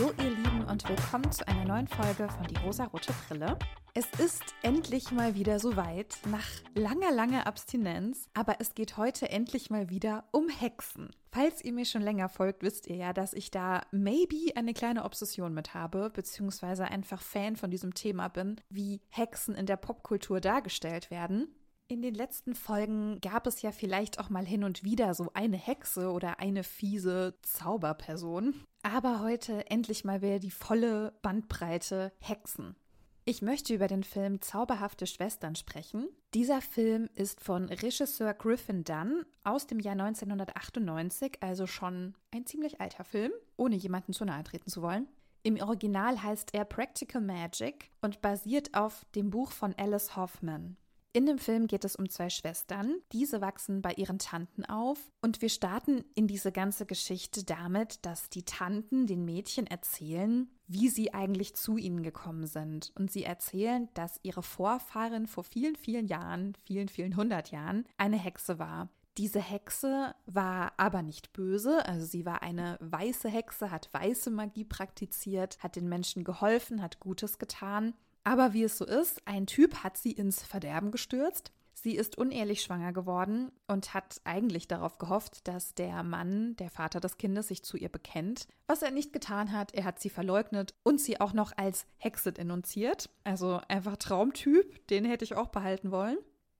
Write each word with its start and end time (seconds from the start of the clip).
Hallo 0.00 0.14
ihr 0.16 0.30
Lieben 0.30 0.64
und 0.64 0.88
willkommen 0.88 1.30
zu 1.30 1.46
einer 1.46 1.66
neuen 1.66 1.86
Folge 1.86 2.26
von 2.30 2.46
Die 2.46 2.56
rosa-rote 2.56 3.12
Brille. 3.28 3.58
Es 3.92 4.06
ist 4.18 4.42
endlich 4.62 5.10
mal 5.10 5.34
wieder 5.34 5.58
soweit, 5.58 6.16
nach 6.24 6.46
langer, 6.74 7.12
langer 7.12 7.46
Abstinenz, 7.46 8.26
aber 8.32 8.56
es 8.60 8.74
geht 8.74 8.96
heute 8.96 9.28
endlich 9.28 9.68
mal 9.68 9.90
wieder 9.90 10.24
um 10.32 10.48
Hexen. 10.48 11.10
Falls 11.32 11.62
ihr 11.62 11.74
mir 11.74 11.84
schon 11.84 12.00
länger 12.00 12.30
folgt, 12.30 12.62
wisst 12.62 12.86
ihr 12.86 12.96
ja, 12.96 13.12
dass 13.12 13.34
ich 13.34 13.50
da 13.50 13.82
maybe 13.90 14.56
eine 14.56 14.72
kleine 14.72 15.04
Obsession 15.04 15.52
mit 15.52 15.74
habe, 15.74 16.08
beziehungsweise 16.08 16.86
einfach 16.86 17.20
Fan 17.20 17.56
von 17.56 17.70
diesem 17.70 17.92
Thema 17.92 18.28
bin, 18.28 18.58
wie 18.70 19.02
Hexen 19.10 19.54
in 19.54 19.66
der 19.66 19.76
Popkultur 19.76 20.40
dargestellt 20.40 21.10
werden. 21.10 21.54
In 21.90 22.02
den 22.02 22.14
letzten 22.14 22.54
Folgen 22.54 23.20
gab 23.20 23.48
es 23.48 23.62
ja 23.62 23.72
vielleicht 23.72 24.20
auch 24.20 24.30
mal 24.30 24.46
hin 24.46 24.62
und 24.62 24.84
wieder 24.84 25.12
so 25.12 25.32
eine 25.34 25.56
Hexe 25.56 26.12
oder 26.12 26.38
eine 26.38 26.62
fiese 26.62 27.34
Zauberperson. 27.42 28.54
Aber 28.84 29.18
heute 29.18 29.68
endlich 29.68 30.04
mal 30.04 30.22
wieder 30.22 30.38
die 30.38 30.52
volle 30.52 31.12
Bandbreite 31.20 32.12
Hexen. 32.20 32.76
Ich 33.24 33.42
möchte 33.42 33.74
über 33.74 33.88
den 33.88 34.04
Film 34.04 34.40
Zauberhafte 34.40 35.08
Schwestern 35.08 35.56
sprechen. 35.56 36.06
Dieser 36.32 36.60
Film 36.60 37.08
ist 37.16 37.40
von 37.40 37.64
Regisseur 37.64 38.34
Griffin 38.34 38.84
Dunn 38.84 39.24
aus 39.42 39.66
dem 39.66 39.80
Jahr 39.80 39.94
1998, 39.94 41.38
also 41.40 41.66
schon 41.66 42.14
ein 42.30 42.46
ziemlich 42.46 42.80
alter 42.80 43.02
Film, 43.02 43.32
ohne 43.56 43.74
jemanden 43.74 44.12
zu 44.12 44.24
nahe 44.24 44.44
treten 44.44 44.70
zu 44.70 44.80
wollen. 44.80 45.08
Im 45.42 45.60
Original 45.60 46.22
heißt 46.22 46.54
er 46.54 46.66
Practical 46.66 47.20
Magic 47.20 47.90
und 48.00 48.22
basiert 48.22 48.74
auf 48.74 49.04
dem 49.16 49.30
Buch 49.30 49.50
von 49.50 49.74
Alice 49.76 50.14
Hoffman. 50.14 50.76
In 51.12 51.26
dem 51.26 51.38
Film 51.38 51.66
geht 51.66 51.84
es 51.84 51.96
um 51.96 52.08
zwei 52.08 52.30
Schwestern. 52.30 52.94
Diese 53.10 53.40
wachsen 53.40 53.82
bei 53.82 53.92
ihren 53.94 54.20
Tanten 54.20 54.64
auf 54.64 55.10
und 55.20 55.42
wir 55.42 55.48
starten 55.48 56.04
in 56.14 56.28
diese 56.28 56.52
ganze 56.52 56.86
Geschichte 56.86 57.42
damit, 57.42 58.06
dass 58.06 58.28
die 58.28 58.44
Tanten 58.44 59.08
den 59.08 59.24
Mädchen 59.24 59.66
erzählen, 59.66 60.48
wie 60.68 60.88
sie 60.88 61.12
eigentlich 61.12 61.56
zu 61.56 61.76
ihnen 61.78 62.04
gekommen 62.04 62.46
sind. 62.46 62.92
Und 62.94 63.10
sie 63.10 63.24
erzählen, 63.24 63.88
dass 63.94 64.20
ihre 64.22 64.44
Vorfahrin 64.44 65.26
vor 65.26 65.42
vielen, 65.42 65.74
vielen 65.74 66.06
Jahren, 66.06 66.54
vielen, 66.64 66.88
vielen 66.88 67.16
hundert 67.16 67.50
Jahren, 67.50 67.86
eine 67.96 68.16
Hexe 68.16 68.60
war. 68.60 68.88
Diese 69.18 69.40
Hexe 69.40 70.14
war 70.26 70.74
aber 70.76 71.02
nicht 71.02 71.32
böse, 71.32 71.84
also 71.86 72.06
sie 72.06 72.24
war 72.24 72.42
eine 72.42 72.78
weiße 72.80 73.28
Hexe, 73.28 73.72
hat 73.72 73.92
weiße 73.92 74.30
Magie 74.30 74.64
praktiziert, 74.64 75.58
hat 75.58 75.74
den 75.74 75.88
Menschen 75.88 76.22
geholfen, 76.22 76.80
hat 76.80 77.00
Gutes 77.00 77.40
getan 77.40 77.94
aber 78.24 78.52
wie 78.52 78.64
es 78.64 78.78
so 78.78 78.84
ist, 78.84 79.26
ein 79.26 79.46
Typ 79.46 79.82
hat 79.82 79.96
sie 79.96 80.12
ins 80.12 80.42
Verderben 80.42 80.90
gestürzt. 80.90 81.52
Sie 81.82 81.96
ist 81.96 82.18
unehrlich 82.18 82.62
schwanger 82.62 82.92
geworden 82.92 83.52
und 83.66 83.94
hat 83.94 84.20
eigentlich 84.24 84.68
darauf 84.68 84.98
gehofft, 84.98 85.48
dass 85.48 85.74
der 85.74 86.02
Mann, 86.02 86.54
der 86.56 86.68
Vater 86.68 87.00
des 87.00 87.16
Kindes, 87.16 87.48
sich 87.48 87.64
zu 87.64 87.78
ihr 87.78 87.88
bekennt. 87.88 88.46
Was 88.66 88.82
er 88.82 88.90
nicht 88.90 89.14
getan 89.14 89.52
hat, 89.52 89.72
er 89.72 89.84
hat 89.84 89.98
sie 89.98 90.10
verleugnet 90.10 90.74
und 90.82 91.00
sie 91.00 91.20
auch 91.22 91.32
noch 91.32 91.52
als 91.56 91.86
Hexe 91.96 92.32
denunziert. 92.32 93.08
Also 93.24 93.62
einfach 93.68 93.96
Traumtyp, 93.96 94.86
den 94.88 95.06
hätte 95.06 95.24
ich 95.24 95.36
auch 95.36 95.48
behalten 95.48 95.90
wollen. 95.90 96.18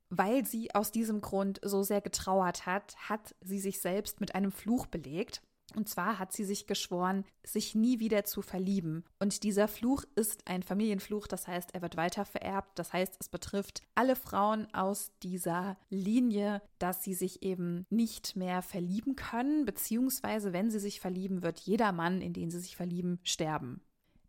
Weil 0.08 0.46
sie 0.46 0.74
aus 0.74 0.90
diesem 0.90 1.20
Grund 1.20 1.60
so 1.62 1.82
sehr 1.82 2.00
getrauert 2.00 2.64
hat, 2.64 2.96
hat 2.96 3.34
sie 3.42 3.60
sich 3.60 3.80
selbst 3.80 4.20
mit 4.20 4.34
einem 4.34 4.52
Fluch 4.52 4.86
belegt. 4.86 5.42
Und 5.74 5.88
zwar 5.88 6.18
hat 6.18 6.32
sie 6.32 6.44
sich 6.44 6.66
geschworen, 6.66 7.24
sich 7.44 7.74
nie 7.74 8.00
wieder 8.00 8.24
zu 8.24 8.42
verlieben. 8.42 9.04
Und 9.18 9.42
dieser 9.42 9.68
Fluch 9.68 10.04
ist 10.14 10.46
ein 10.46 10.62
Familienfluch, 10.62 11.26
das 11.26 11.46
heißt, 11.48 11.74
er 11.74 11.82
wird 11.82 11.96
weiter 11.96 12.24
vererbt. 12.24 12.78
Das 12.78 12.92
heißt, 12.92 13.16
es 13.20 13.28
betrifft 13.28 13.82
alle 13.94 14.16
Frauen 14.16 14.72
aus 14.74 15.12
dieser 15.22 15.76
Linie, 15.88 16.62
dass 16.78 17.02
sie 17.02 17.14
sich 17.14 17.42
eben 17.42 17.86
nicht 17.90 18.36
mehr 18.36 18.62
verlieben 18.62 19.16
können, 19.16 19.64
beziehungsweise 19.64 20.52
wenn 20.52 20.70
sie 20.70 20.80
sich 20.80 21.00
verlieben, 21.00 21.42
wird 21.42 21.60
jeder 21.60 21.92
Mann, 21.92 22.20
in 22.20 22.32
den 22.32 22.50
sie 22.50 22.60
sich 22.60 22.76
verlieben, 22.76 23.20
sterben. 23.22 23.80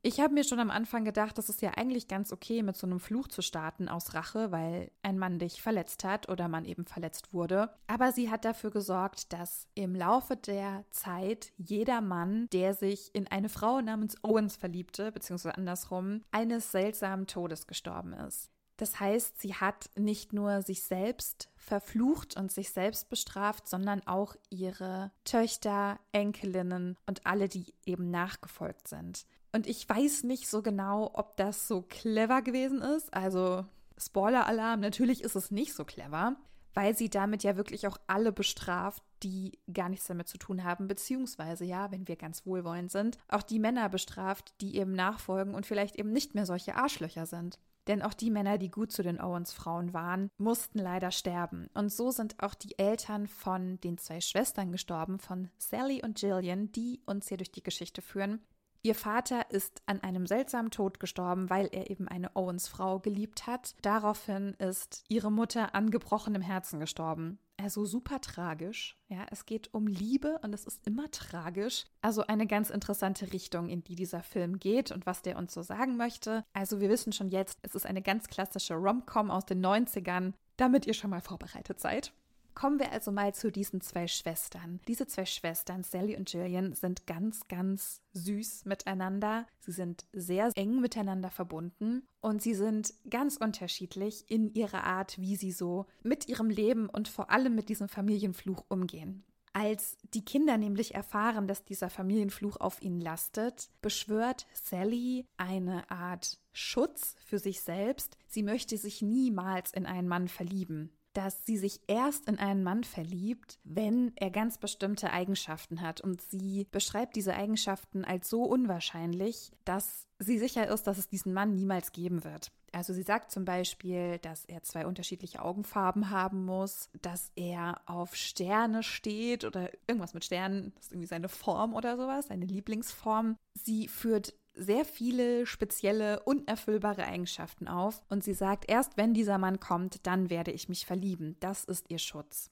Ich 0.04 0.20
habe 0.20 0.34
mir 0.34 0.44
schon 0.44 0.60
am 0.60 0.72
Anfang 0.72 1.06
gedacht, 1.06 1.38
das 1.38 1.48
ist 1.48 1.62
ja 1.62 1.74
eigentlich 1.78 2.08
ganz 2.08 2.34
okay, 2.34 2.64
mit 2.64 2.76
so 2.76 2.88
einem 2.88 3.00
Fluch 3.00 3.28
zu 3.28 3.44
starten 3.44 3.88
aus 3.88 4.16
Rache, 4.16 4.52
weil 4.52 4.90
ein 5.04 5.20
Mann 5.20 5.38
dich 5.38 5.62
verletzt 5.62 6.04
hat 6.04 6.28
oder 6.28 6.48
man 6.48 6.66
eben 6.66 6.86
verletzt 6.86 7.34
wurde. 7.34 7.70
Aber 7.86 8.12
sie 8.12 8.32
hat 8.32 8.44
dafür 8.44 8.72
gesorgt, 8.72 9.32
dass 9.32 9.68
im 9.76 9.94
Laufe 9.94 10.36
der 10.36 10.86
Zeit 10.90 11.54
jeder 11.58 12.02
Mann, 12.02 12.48
der 12.52 12.74
sich 12.74 13.14
in 13.14 13.28
eine 13.28 13.50
Frau 13.50 13.80
namens 13.80 14.16
Owens 14.24 14.56
verliebte, 14.56 15.12
beziehungsweise 15.12 15.56
andersrum, 15.56 16.24
eines 16.32 16.72
seltsamen 16.72 17.28
Todes 17.28 17.68
gestorben 17.68 18.14
ist. 18.14 18.51
Das 18.82 19.00
heißt, 19.00 19.40
sie 19.40 19.54
hat 19.54 19.92
nicht 19.96 20.34
nur 20.34 20.64
sich 20.64 20.82
selbst 20.82 21.50
verflucht 21.56 22.36
und 22.36 22.52
sich 22.52 22.72
selbst 22.72 23.10
bestraft, 23.10 23.68
sondern 23.68 24.02
auch 24.08 24.36
ihre 24.50 25.12
Töchter, 25.24 26.00
Enkelinnen 26.14 26.98
und 27.06 27.28
alle, 27.28 27.48
die 27.48 27.76
eben 27.86 28.10
nachgefolgt 28.10 28.88
sind. 28.88 29.28
Und 29.52 29.68
ich 29.68 29.88
weiß 29.88 30.24
nicht 30.24 30.50
so 30.50 30.64
genau, 30.64 31.12
ob 31.14 31.38
das 31.38 31.68
so 31.68 31.84
clever 31.84 32.42
gewesen 32.42 32.82
ist. 32.82 33.14
Also 33.14 33.66
Spoiler-Alarm, 34.00 34.80
natürlich 34.80 35.24
ist 35.24 35.36
es 35.36 35.52
nicht 35.52 35.76
so 35.76 35.86
clever, 35.86 36.36
weil 36.74 36.98
sie 36.98 37.12
damit 37.12 37.44
ja 37.44 37.58
wirklich 37.58 37.86
auch 37.86 38.00
alle 38.08 38.32
bestraft, 38.32 39.04
die 39.22 39.60
gar 39.72 39.90
nichts 39.90 40.08
damit 40.08 40.28
zu 40.28 40.40
tun 40.40 40.64
haben, 40.64 40.88
beziehungsweise 40.88 41.66
ja, 41.66 41.92
wenn 41.92 42.08
wir 42.08 42.16
ganz 42.16 42.48
wohlwollend 42.48 42.90
sind, 42.90 43.20
auch 43.28 43.44
die 43.44 43.60
Männer 43.60 43.90
bestraft, 43.90 44.56
die 44.60 44.78
eben 44.78 44.94
nachfolgen 44.94 45.54
und 45.54 45.68
vielleicht 45.68 45.98
eben 45.98 46.12
nicht 46.12 46.34
mehr 46.34 46.48
solche 46.48 46.74
Arschlöcher 46.74 47.28
sind. 47.28 47.60
Denn 47.88 48.02
auch 48.02 48.14
die 48.14 48.30
Männer, 48.30 48.58
die 48.58 48.70
gut 48.70 48.92
zu 48.92 49.04
den 49.04 49.20
Owens-Frauen 49.20 49.94
waren, 49.94 50.30
mussten 50.38 50.80
leider 50.80 51.12
sterben. 51.12 51.68
Und 51.74 51.92
so 51.92 52.12
sind 52.12 52.42
auch 52.42 52.54
die 52.54 52.78
Eltern 52.78 53.28
von 53.28 53.80
den 53.82 53.98
zwei 53.98 54.22
Schwestern 54.22 54.72
gestorben, 54.72 55.20
von 55.20 55.50
Sally 55.58 56.02
und 56.04 56.22
Jillian, 56.22 56.72
die 56.72 57.02
uns 57.06 57.28
hier 57.28 57.38
durch 57.38 57.52
die 57.52 57.64
Geschichte 57.64 58.02
führen. 58.02 58.42
Ihr 58.84 58.96
Vater 58.96 59.52
ist 59.52 59.84
an 59.86 60.02
einem 60.02 60.26
seltsamen 60.26 60.72
Tod 60.72 61.00
gestorben, 61.00 61.52
weil 61.52 61.70
er 61.72 61.92
eben 61.92 62.08
eine 62.08 62.36
Owens-Frau 62.36 63.00
geliebt 63.00 63.46
hat. 63.46 63.76
Daraufhin 63.84 64.56
ist 64.56 65.04
ihre 65.08 65.32
Mutter 65.32 65.76
an 65.76 65.92
gebrochenem 65.92 66.42
Herzen 66.42 66.80
gestorben. 66.80 67.38
Also 67.62 67.86
super 67.86 68.20
tragisch. 68.22 68.98
Ja, 69.08 69.28
es 69.30 69.46
geht 69.46 69.72
um 69.72 69.86
Liebe 69.86 70.40
und 70.42 70.52
es 70.54 70.66
ist 70.66 70.88
immer 70.88 71.12
tragisch. 71.12 71.86
Also 72.02 72.26
eine 72.26 72.48
ganz 72.48 72.72
interessante 72.72 73.32
Richtung, 73.34 73.70
in 73.70 73.84
die 73.84 73.94
dieser 73.94 74.24
Film 74.24 74.58
geht 74.58 74.92
und 74.92 75.06
was 75.06 75.22
der 75.22 75.38
uns 75.38 75.54
so 75.54 75.62
sagen 75.62 75.96
möchte. 75.96 76.44
Also 76.54 76.80
wir 76.80 76.90
wissen 76.90 77.14
schon 77.14 77.30
jetzt, 77.30 77.60
es 77.62 77.76
ist 77.76 77.86
eine 77.86 78.02
ganz 78.02 78.28
klassische 78.28 78.74
Rom-Com 78.74 79.30
aus 79.30 79.46
den 79.46 79.64
90ern, 79.64 80.34
damit 80.58 80.88
ihr 80.88 80.96
schon 80.96 81.12
mal 81.12 81.22
vorbereitet 81.22 81.80
seid. 81.80 82.14
Kommen 82.62 82.78
wir 82.78 82.92
also 82.92 83.12
mal 83.12 83.34
zu 83.34 83.52
diesen 83.52 83.82
zwei 83.82 84.06
Schwestern. 84.06 84.82
Diese 84.88 85.08
zwei 85.08 85.26
Schwestern, 85.26 85.82
Sally 85.82 86.16
und 86.16 86.32
Jillian, 86.32 86.76
sind 86.76 87.08
ganz, 87.08 87.48
ganz 87.48 88.02
süß 88.14 88.66
miteinander. 88.66 89.48
Sie 89.62 89.72
sind 89.72 90.06
sehr 90.14 90.52
eng 90.54 90.80
miteinander 90.80 91.32
verbunden 91.32 92.04
und 92.20 92.44
sie 92.44 92.54
sind 92.54 92.94
ganz 93.10 93.38
unterschiedlich 93.38 94.26
in 94.28 94.54
ihrer 94.54 94.84
Art, 94.84 95.18
wie 95.18 95.38
sie 95.38 95.52
so 95.52 95.88
mit 96.04 96.28
ihrem 96.28 96.52
Leben 96.52 96.88
und 96.88 97.08
vor 97.08 97.32
allem 97.32 97.56
mit 97.56 97.68
diesem 97.68 97.90
Familienfluch 97.90 98.64
umgehen. 98.68 99.24
Als 99.54 99.98
die 100.14 100.24
Kinder 100.24 100.60
nämlich 100.60 100.94
erfahren, 100.94 101.48
dass 101.48 101.66
dieser 101.66 101.90
Familienfluch 101.90 102.58
auf 102.58 102.80
ihnen 102.84 103.02
lastet, 103.02 103.72
beschwört 103.82 104.46
Sally 104.54 105.26
eine 105.36 105.90
Art 105.90 106.40
Schutz 106.54 107.16
für 107.26 107.40
sich 107.40 107.62
selbst. 107.62 108.20
Sie 108.28 108.44
möchte 108.44 108.78
sich 108.78 109.02
niemals 109.02 109.72
in 109.72 109.88
einen 109.88 110.08
Mann 110.08 110.28
verlieben 110.28 110.92
dass 111.14 111.46
sie 111.46 111.58
sich 111.58 111.82
erst 111.88 112.28
in 112.28 112.40
einen 112.40 112.64
Mann 112.64 112.84
verliebt, 112.84 113.60
wenn 113.64 114.14
er 114.16 114.32
ganz 114.32 114.58
bestimmte 114.58 115.12
Eigenschaften 115.12 115.82
hat. 115.82 116.02
Und 116.02 116.22
sie 116.22 116.68
beschreibt 116.72 117.16
diese 117.16 117.36
Eigenschaften 117.36 118.06
als 118.06 118.30
so 118.30 118.44
unwahrscheinlich, 118.44 119.52
dass 119.66 120.08
sie 120.20 120.40
sicher 120.40 120.68
ist, 120.68 120.84
dass 120.84 120.98
es 120.98 121.10
diesen 121.10 121.34
Mann 121.34 121.54
niemals 121.56 121.92
geben 121.92 122.24
wird. 122.24 122.52
Also 122.74 122.94
sie 122.94 123.04
sagt 123.04 123.32
zum 123.32 123.44
Beispiel, 123.44 124.18
dass 124.20 124.46
er 124.46 124.64
zwei 124.64 124.86
unterschiedliche 124.86 125.42
Augenfarben 125.42 126.10
haben 126.10 126.46
muss, 126.46 126.90
dass 127.02 127.32
er 127.36 127.82
auf 127.86 128.16
Sterne 128.16 128.82
steht 128.82 129.44
oder 129.44 129.70
irgendwas 129.88 130.14
mit 130.14 130.24
Sternen, 130.24 130.72
das 130.76 130.86
ist 130.86 130.92
irgendwie 130.94 131.08
seine 131.08 131.28
Form 131.28 131.74
oder 131.74 131.98
sowas, 131.98 132.28
seine 132.28 132.46
Lieblingsform. 132.46 133.38
Sie 133.54 133.90
führt 133.90 134.34
sehr 134.54 134.86
viele 134.86 135.46
spezielle, 135.46 136.22
unerfüllbare 136.24 137.06
Eigenschaften 137.06 137.68
auf 137.68 138.02
und 138.10 138.24
sie 138.24 138.34
sagt, 138.34 138.70
erst 138.70 138.98
wenn 138.98 139.14
dieser 139.14 139.38
Mann 139.38 139.60
kommt, 139.60 140.06
dann 140.06 140.30
werde 140.30 140.52
ich 140.52 140.70
mich 140.70 140.86
verlieben. 140.86 141.38
Das 141.40 141.64
ist 141.64 141.90
ihr 141.90 142.00
Schutz. 142.00 142.50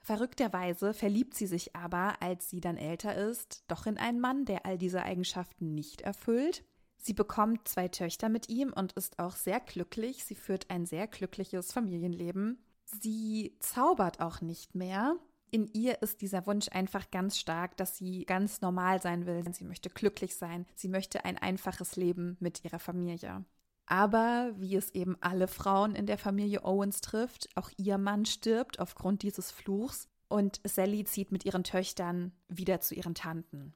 Verrückterweise 0.00 0.94
verliebt 0.94 1.34
sie 1.34 1.46
sich 1.46 1.74
aber, 1.76 2.22
als 2.22 2.48
sie 2.48 2.60
dann 2.60 2.76
älter 2.76 3.14
ist, 3.14 3.64
doch 3.68 3.86
in 3.86 3.98
einen 3.98 4.20
Mann, 4.20 4.44
der 4.44 4.64
all 4.64 4.78
diese 4.78 5.02
Eigenschaften 5.02 5.74
nicht 5.74 6.00
erfüllt. 6.02 6.64
Sie 6.96 7.14
bekommt 7.14 7.68
zwei 7.68 7.88
Töchter 7.88 8.28
mit 8.28 8.48
ihm 8.48 8.72
und 8.72 8.92
ist 8.92 9.18
auch 9.18 9.36
sehr 9.36 9.60
glücklich. 9.60 10.24
Sie 10.24 10.34
führt 10.34 10.70
ein 10.70 10.86
sehr 10.86 11.06
glückliches 11.06 11.72
Familienleben. 11.72 12.58
Sie 12.84 13.56
zaubert 13.60 14.20
auch 14.20 14.40
nicht 14.40 14.74
mehr, 14.74 15.16
in 15.50 15.66
ihr 15.72 16.02
ist 16.02 16.20
dieser 16.20 16.46
Wunsch 16.46 16.68
einfach 16.70 17.10
ganz 17.10 17.38
stark, 17.38 17.76
dass 17.76 17.96
sie 17.96 18.24
ganz 18.24 18.60
normal 18.60 19.00
sein 19.02 19.26
will. 19.26 19.44
Sie 19.52 19.64
möchte 19.64 19.90
glücklich 19.90 20.36
sein. 20.36 20.66
Sie 20.74 20.88
möchte 20.88 21.24
ein 21.24 21.38
einfaches 21.38 21.96
Leben 21.96 22.36
mit 22.40 22.64
ihrer 22.64 22.78
Familie. 22.78 23.44
Aber 23.86 24.52
wie 24.56 24.76
es 24.76 24.90
eben 24.90 25.16
alle 25.20 25.48
Frauen 25.48 25.94
in 25.94 26.06
der 26.06 26.18
Familie 26.18 26.64
Owens 26.64 27.00
trifft, 27.00 27.48
auch 27.54 27.70
ihr 27.78 27.96
Mann 27.96 28.26
stirbt 28.26 28.80
aufgrund 28.80 29.22
dieses 29.22 29.50
Fluchs 29.50 30.08
und 30.28 30.60
Sally 30.64 31.04
zieht 31.04 31.32
mit 31.32 31.46
ihren 31.46 31.64
Töchtern 31.64 32.32
wieder 32.48 32.80
zu 32.80 32.94
ihren 32.94 33.14
Tanten. 33.14 33.72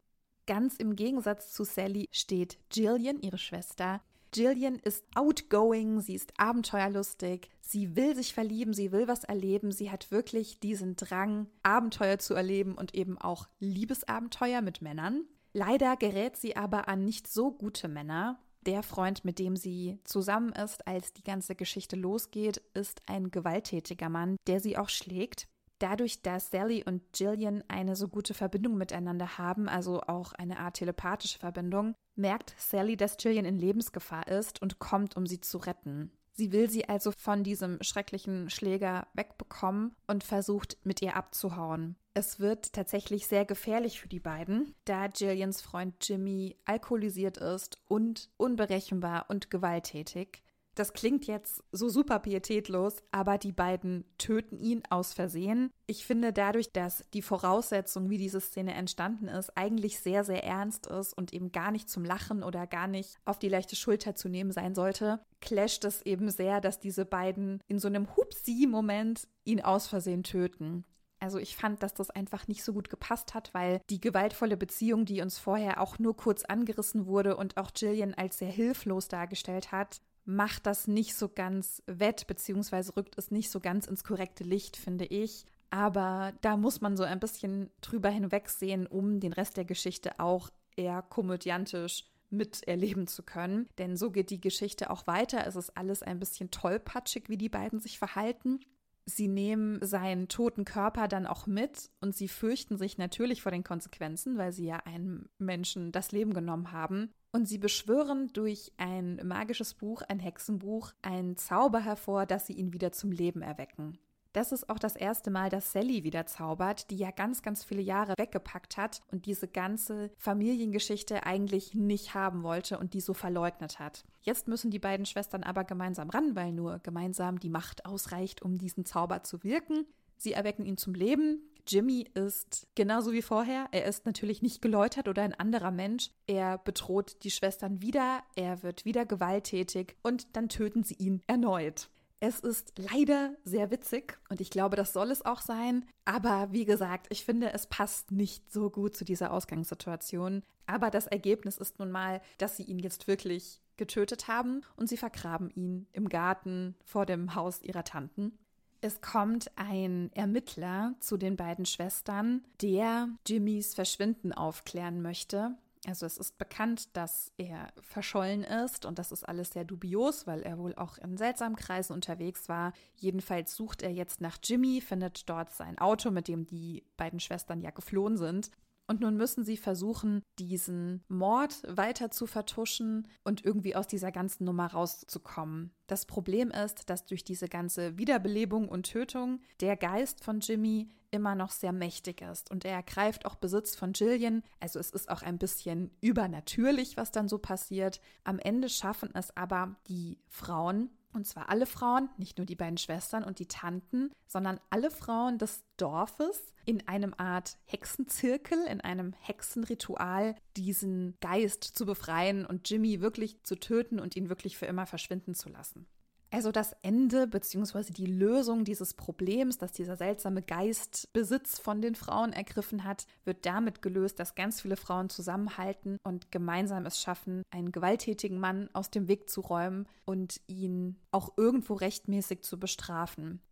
Ganz 0.46 0.76
im 0.76 0.96
Gegensatz 0.96 1.52
zu 1.52 1.64
Sally 1.64 2.08
steht 2.12 2.58
Jillian, 2.70 3.20
ihre 3.20 3.38
Schwester. 3.38 4.02
Jillian 4.34 4.76
ist 4.76 5.04
outgoing, 5.14 6.00
sie 6.00 6.14
ist 6.14 6.32
abenteuerlustig, 6.38 7.50
sie 7.60 7.96
will 7.96 8.14
sich 8.14 8.32
verlieben, 8.32 8.72
sie 8.72 8.92
will 8.92 9.08
was 9.08 9.24
erleben, 9.24 9.72
sie 9.72 9.90
hat 9.90 10.10
wirklich 10.10 10.60
diesen 10.60 10.96
Drang, 10.96 11.48
Abenteuer 11.62 12.18
zu 12.18 12.34
erleben 12.34 12.74
und 12.74 12.94
eben 12.94 13.18
auch 13.18 13.48
Liebesabenteuer 13.60 14.62
mit 14.62 14.82
Männern. 14.82 15.24
Leider 15.52 15.96
gerät 15.96 16.36
sie 16.36 16.56
aber 16.56 16.88
an 16.88 17.04
nicht 17.04 17.26
so 17.28 17.52
gute 17.52 17.88
Männer. 17.88 18.38
Der 18.64 18.82
Freund, 18.82 19.24
mit 19.24 19.38
dem 19.38 19.56
sie 19.56 19.98
zusammen 20.04 20.52
ist, 20.52 20.86
als 20.86 21.12
die 21.12 21.24
ganze 21.24 21.54
Geschichte 21.54 21.96
losgeht, 21.96 22.58
ist 22.74 23.02
ein 23.06 23.30
gewalttätiger 23.30 24.08
Mann, 24.08 24.36
der 24.46 24.60
sie 24.60 24.78
auch 24.78 24.88
schlägt. 24.88 25.48
Dadurch, 25.82 26.22
dass 26.22 26.52
Sally 26.52 26.84
und 26.84 27.02
Jillian 27.12 27.64
eine 27.66 27.96
so 27.96 28.06
gute 28.06 28.34
Verbindung 28.34 28.78
miteinander 28.78 29.36
haben, 29.36 29.68
also 29.68 30.00
auch 30.02 30.32
eine 30.32 30.60
Art 30.60 30.74
telepathische 30.74 31.40
Verbindung, 31.40 31.96
merkt 32.14 32.54
Sally, 32.56 32.96
dass 32.96 33.16
Jillian 33.18 33.44
in 33.44 33.58
Lebensgefahr 33.58 34.28
ist 34.28 34.62
und 34.62 34.78
kommt, 34.78 35.16
um 35.16 35.26
sie 35.26 35.40
zu 35.40 35.58
retten. 35.58 36.12
Sie 36.34 36.52
will 36.52 36.70
sie 36.70 36.88
also 36.88 37.10
von 37.10 37.42
diesem 37.42 37.82
schrecklichen 37.82 38.48
Schläger 38.48 39.08
wegbekommen 39.14 39.96
und 40.06 40.22
versucht, 40.22 40.78
mit 40.84 41.02
ihr 41.02 41.16
abzuhauen. 41.16 41.96
Es 42.14 42.38
wird 42.38 42.72
tatsächlich 42.72 43.26
sehr 43.26 43.44
gefährlich 43.44 44.00
für 44.00 44.08
die 44.08 44.20
beiden, 44.20 44.76
da 44.84 45.06
Jillians 45.06 45.62
Freund 45.62 45.96
Jimmy 46.00 46.56
alkoholisiert 46.64 47.38
ist 47.38 47.82
und 47.88 48.30
unberechenbar 48.36 49.26
und 49.30 49.50
gewalttätig. 49.50 50.44
Das 50.74 50.94
klingt 50.94 51.26
jetzt 51.26 51.62
so 51.70 51.90
super 51.90 52.18
pietätlos, 52.18 53.02
aber 53.10 53.36
die 53.36 53.52
beiden 53.52 54.04
töten 54.16 54.58
ihn 54.58 54.82
aus 54.88 55.12
Versehen. 55.12 55.70
Ich 55.86 56.06
finde 56.06 56.32
dadurch, 56.32 56.72
dass 56.72 57.04
die 57.12 57.20
Voraussetzung, 57.20 58.08
wie 58.08 58.16
diese 58.16 58.40
Szene 58.40 58.72
entstanden 58.72 59.28
ist, 59.28 59.54
eigentlich 59.56 60.00
sehr, 60.00 60.24
sehr 60.24 60.44
ernst 60.44 60.86
ist 60.86 61.12
und 61.12 61.34
eben 61.34 61.52
gar 61.52 61.72
nicht 61.72 61.90
zum 61.90 62.06
Lachen 62.06 62.42
oder 62.42 62.66
gar 62.66 62.86
nicht 62.86 63.18
auf 63.26 63.38
die 63.38 63.50
leichte 63.50 63.76
Schulter 63.76 64.14
zu 64.14 64.30
nehmen 64.30 64.50
sein 64.50 64.74
sollte, 64.74 65.20
clasht 65.42 65.84
es 65.84 66.00
eben 66.02 66.30
sehr, 66.30 66.62
dass 66.62 66.80
diese 66.80 67.04
beiden 67.04 67.60
in 67.68 67.78
so 67.78 67.88
einem 67.88 68.08
Hupsi-Moment 68.16 69.28
ihn 69.44 69.60
aus 69.60 69.88
Versehen 69.88 70.22
töten. 70.22 70.84
Also 71.22 71.38
ich 71.38 71.54
fand, 71.54 71.82
dass 71.84 71.94
das 71.94 72.10
einfach 72.10 72.48
nicht 72.48 72.64
so 72.64 72.72
gut 72.72 72.90
gepasst 72.90 73.32
hat, 73.34 73.54
weil 73.54 73.80
die 73.90 74.00
gewaltvolle 74.00 74.56
Beziehung, 74.56 75.04
die 75.04 75.20
uns 75.20 75.38
vorher 75.38 75.80
auch 75.80 76.00
nur 76.00 76.16
kurz 76.16 76.44
angerissen 76.44 77.06
wurde 77.06 77.36
und 77.36 77.58
auch 77.58 77.70
Jillian 77.76 78.14
als 78.14 78.38
sehr 78.38 78.50
hilflos 78.50 79.06
dargestellt 79.06 79.70
hat, 79.70 80.00
macht 80.24 80.66
das 80.66 80.86
nicht 80.86 81.14
so 81.14 81.28
ganz 81.28 81.82
wett, 81.86 82.26
beziehungsweise 82.26 82.96
rückt 82.96 83.18
es 83.18 83.30
nicht 83.30 83.50
so 83.50 83.60
ganz 83.60 83.86
ins 83.86 84.04
korrekte 84.04 84.44
Licht, 84.44 84.76
finde 84.76 85.04
ich. 85.04 85.44
Aber 85.70 86.32
da 86.42 86.56
muss 86.56 86.80
man 86.80 86.96
so 86.96 87.02
ein 87.02 87.18
bisschen 87.18 87.70
drüber 87.80 88.10
hinwegsehen, 88.10 88.86
um 88.86 89.20
den 89.20 89.32
Rest 89.32 89.56
der 89.56 89.64
Geschichte 89.64 90.20
auch 90.20 90.50
eher 90.76 91.02
komödiantisch 91.02 92.04
miterleben 92.30 93.06
zu 93.06 93.22
können. 93.22 93.68
Denn 93.78 93.96
so 93.96 94.10
geht 94.10 94.30
die 94.30 94.40
Geschichte 94.40 94.90
auch 94.90 95.06
weiter. 95.06 95.46
Es 95.46 95.56
ist 95.56 95.76
alles 95.76 96.02
ein 96.02 96.18
bisschen 96.18 96.50
tollpatschig, 96.50 97.28
wie 97.28 97.36
die 97.36 97.48
beiden 97.48 97.80
sich 97.80 97.98
verhalten. 97.98 98.60
Sie 99.04 99.28
nehmen 99.28 99.78
seinen 99.84 100.28
toten 100.28 100.64
Körper 100.64 101.08
dann 101.08 101.26
auch 101.26 101.46
mit 101.46 101.90
und 102.00 102.14
sie 102.14 102.28
fürchten 102.28 102.78
sich 102.78 102.98
natürlich 102.98 103.42
vor 103.42 103.50
den 103.50 103.64
Konsequenzen, 103.64 104.38
weil 104.38 104.52
sie 104.52 104.66
ja 104.66 104.76
einem 104.76 105.28
Menschen 105.38 105.90
das 105.90 106.12
Leben 106.12 106.34
genommen 106.34 106.70
haben. 106.72 107.12
Und 107.34 107.48
sie 107.48 107.56
beschwören 107.56 108.30
durch 108.34 108.72
ein 108.76 109.18
magisches 109.26 109.72
Buch, 109.72 110.02
ein 110.02 110.20
Hexenbuch, 110.20 110.92
einen 111.00 111.38
Zauber 111.38 111.80
hervor, 111.80 112.26
dass 112.26 112.46
sie 112.46 112.52
ihn 112.52 112.74
wieder 112.74 112.92
zum 112.92 113.10
Leben 113.10 113.40
erwecken. 113.40 113.98
Das 114.34 114.52
ist 114.52 114.68
auch 114.70 114.78
das 114.78 114.96
erste 114.96 115.30
Mal, 115.30 115.48
dass 115.48 115.72
Sally 115.72 116.04
wieder 116.04 116.26
zaubert, 116.26 116.90
die 116.90 116.96
ja 116.96 117.10
ganz, 117.10 117.42
ganz 117.42 117.64
viele 117.64 117.82
Jahre 117.82 118.14
weggepackt 118.16 118.76
hat 118.76 119.00
und 119.10 119.26
diese 119.26 119.48
ganze 119.48 120.10
Familiengeschichte 120.16 121.24
eigentlich 121.24 121.74
nicht 121.74 122.14
haben 122.14 122.42
wollte 122.42 122.78
und 122.78 122.94
die 122.94 123.00
so 123.00 123.12
verleugnet 123.14 123.78
hat. 123.78 124.04
Jetzt 124.20 124.48
müssen 124.48 124.70
die 124.70 124.78
beiden 124.78 125.04
Schwestern 125.04 125.42
aber 125.42 125.64
gemeinsam 125.64 126.10
ran, 126.10 126.34
weil 126.34 126.52
nur 126.52 126.78
gemeinsam 126.78 127.40
die 127.40 127.50
Macht 127.50 127.84
ausreicht, 127.84 128.42
um 128.42 128.56
diesen 128.56 128.86
Zauber 128.86 129.22
zu 129.22 129.42
wirken. 129.42 129.86
Sie 130.16 130.32
erwecken 130.32 130.64
ihn 130.64 130.76
zum 130.76 130.94
Leben, 130.94 131.42
Jimmy 131.66 132.06
ist 132.14 132.66
genauso 132.74 133.12
wie 133.12 133.22
vorher. 133.22 133.68
Er 133.72 133.84
ist 133.84 134.06
natürlich 134.06 134.42
nicht 134.42 134.62
geläutert 134.62 135.08
oder 135.08 135.22
ein 135.22 135.34
anderer 135.34 135.70
Mensch. 135.70 136.10
Er 136.26 136.58
bedroht 136.58 137.22
die 137.24 137.30
Schwestern 137.30 137.82
wieder, 137.82 138.22
er 138.34 138.62
wird 138.62 138.84
wieder 138.84 139.06
gewalttätig 139.06 139.96
und 140.02 140.36
dann 140.36 140.48
töten 140.48 140.84
sie 140.84 140.94
ihn 140.94 141.22
erneut. 141.26 141.88
Es 142.24 142.38
ist 142.38 142.72
leider 142.76 143.34
sehr 143.44 143.72
witzig 143.72 144.16
und 144.28 144.40
ich 144.40 144.50
glaube, 144.50 144.76
das 144.76 144.92
soll 144.92 145.10
es 145.10 145.24
auch 145.24 145.40
sein. 145.40 145.84
Aber 146.04 146.48
wie 146.52 146.64
gesagt, 146.64 147.08
ich 147.10 147.24
finde, 147.24 147.52
es 147.52 147.66
passt 147.66 148.12
nicht 148.12 148.52
so 148.52 148.70
gut 148.70 148.96
zu 148.96 149.04
dieser 149.04 149.32
Ausgangssituation. 149.32 150.42
Aber 150.66 150.90
das 150.90 151.08
Ergebnis 151.08 151.58
ist 151.58 151.80
nun 151.80 151.90
mal, 151.90 152.20
dass 152.38 152.56
sie 152.56 152.62
ihn 152.62 152.78
jetzt 152.78 153.08
wirklich 153.08 153.60
getötet 153.76 154.28
haben 154.28 154.62
und 154.76 154.88
sie 154.88 154.96
vergraben 154.96 155.50
ihn 155.50 155.88
im 155.92 156.08
Garten 156.08 156.76
vor 156.84 157.06
dem 157.06 157.34
Haus 157.34 157.60
ihrer 157.62 157.82
Tanten. 157.82 158.38
Es 158.84 159.00
kommt 159.00 159.48
ein 159.54 160.10
Ermittler 160.12 160.96
zu 160.98 161.16
den 161.16 161.36
beiden 161.36 161.66
Schwestern, 161.66 162.42
der 162.60 163.08
Jimmys 163.24 163.74
Verschwinden 163.74 164.32
aufklären 164.32 165.00
möchte. 165.02 165.56
Also 165.86 166.04
es 166.04 166.18
ist 166.18 166.36
bekannt, 166.36 166.96
dass 166.96 167.30
er 167.38 167.72
verschollen 167.80 168.42
ist 168.42 168.84
und 168.84 168.98
das 168.98 169.12
ist 169.12 169.22
alles 169.22 169.52
sehr 169.52 169.64
dubios, 169.64 170.26
weil 170.26 170.42
er 170.42 170.58
wohl 170.58 170.74
auch 170.74 170.98
in 170.98 171.16
seltsamen 171.16 171.54
Kreisen 171.54 171.92
unterwegs 171.92 172.48
war. 172.48 172.72
Jedenfalls 172.96 173.54
sucht 173.54 173.82
er 173.82 173.92
jetzt 173.92 174.20
nach 174.20 174.38
Jimmy, 174.42 174.80
findet 174.80 175.28
dort 175.28 175.52
sein 175.52 175.78
Auto, 175.78 176.10
mit 176.10 176.26
dem 176.26 176.46
die 176.46 176.82
beiden 176.96 177.20
Schwestern 177.20 177.60
ja 177.60 177.70
geflohen 177.70 178.16
sind 178.16 178.50
und 178.86 179.00
nun 179.00 179.16
müssen 179.16 179.44
sie 179.44 179.56
versuchen, 179.56 180.22
diesen 180.38 181.04
Mord 181.08 181.62
weiter 181.68 182.10
zu 182.10 182.26
vertuschen 182.26 183.08
und 183.24 183.44
irgendwie 183.44 183.76
aus 183.76 183.86
dieser 183.86 184.12
ganzen 184.12 184.44
Nummer 184.44 184.66
rauszukommen. 184.66 185.72
Das 185.86 186.06
Problem 186.06 186.50
ist, 186.50 186.90
dass 186.90 187.06
durch 187.06 187.24
diese 187.24 187.48
ganze 187.48 187.96
Wiederbelebung 187.98 188.68
und 188.68 188.84
Tötung 188.90 189.40
der 189.60 189.76
Geist 189.76 190.24
von 190.24 190.40
Jimmy 190.40 190.90
immer 191.10 191.34
noch 191.34 191.50
sehr 191.50 191.72
mächtig 191.72 192.22
ist 192.22 192.50
und 192.50 192.64
er 192.64 192.72
ergreift 192.72 193.26
auch 193.26 193.36
Besitz 193.36 193.76
von 193.76 193.92
Jillian. 193.92 194.42
Also 194.60 194.78
es 194.78 194.90
ist 194.90 195.10
auch 195.10 195.22
ein 195.22 195.38
bisschen 195.38 195.90
übernatürlich, 196.00 196.96
was 196.96 197.12
dann 197.12 197.28
so 197.28 197.38
passiert. 197.38 198.00
Am 198.24 198.38
Ende 198.38 198.68
schaffen 198.68 199.10
es 199.14 199.36
aber 199.36 199.76
die 199.88 200.18
Frauen, 200.28 200.90
und 201.12 201.26
zwar 201.26 201.48
alle 201.48 201.66
Frauen, 201.66 202.08
nicht 202.16 202.38
nur 202.38 202.46
die 202.46 202.54
beiden 202.54 202.78
Schwestern 202.78 203.24
und 203.24 203.38
die 203.38 203.46
Tanten, 203.46 204.10
sondern 204.26 204.60
alle 204.70 204.90
Frauen 204.90 205.38
des 205.38 205.62
Dorfes 205.76 206.52
in 206.64 206.86
einem 206.88 207.14
Art 207.16 207.56
Hexenzirkel, 207.64 208.58
in 208.66 208.80
einem 208.80 209.14
Hexenritual, 209.20 210.34
diesen 210.56 211.16
Geist 211.20 211.64
zu 211.64 211.86
befreien 211.86 212.46
und 212.46 212.68
Jimmy 212.68 213.00
wirklich 213.00 213.42
zu 213.42 213.56
töten 213.56 214.00
und 214.00 214.16
ihn 214.16 214.28
wirklich 214.28 214.56
für 214.56 214.66
immer 214.66 214.86
verschwinden 214.86 215.34
zu 215.34 215.48
lassen. 215.48 215.86
Also 216.32 216.50
das 216.50 216.74
Ende 216.80 217.26
bzw. 217.26 217.92
die 217.92 218.06
Lösung 218.06 218.64
dieses 218.64 218.94
Problems, 218.94 219.58
dass 219.58 219.72
dieser 219.72 219.98
seltsame 219.98 220.40
Geist 220.40 221.12
Besitz 221.12 221.58
von 221.58 221.82
den 221.82 221.94
Frauen 221.94 222.32
ergriffen 222.32 222.84
hat, 222.84 223.06
wird 223.26 223.44
damit 223.44 223.82
gelöst, 223.82 224.18
dass 224.18 224.34
ganz 224.34 224.62
viele 224.62 224.76
Frauen 224.76 225.10
zusammenhalten 225.10 225.98
und 226.04 226.32
gemeinsam 226.32 226.86
es 226.86 226.98
schaffen, 226.98 227.42
einen 227.50 227.70
gewalttätigen 227.70 228.38
Mann 228.38 228.70
aus 228.72 228.90
dem 228.90 229.08
Weg 229.08 229.28
zu 229.28 229.42
räumen 229.42 229.86
und 230.06 230.40
ihn 230.46 230.96
auch 231.10 231.34
irgendwo 231.36 231.74
rechtmäßig 231.74 232.40
zu 232.40 232.58
bestrafen. 232.58 233.42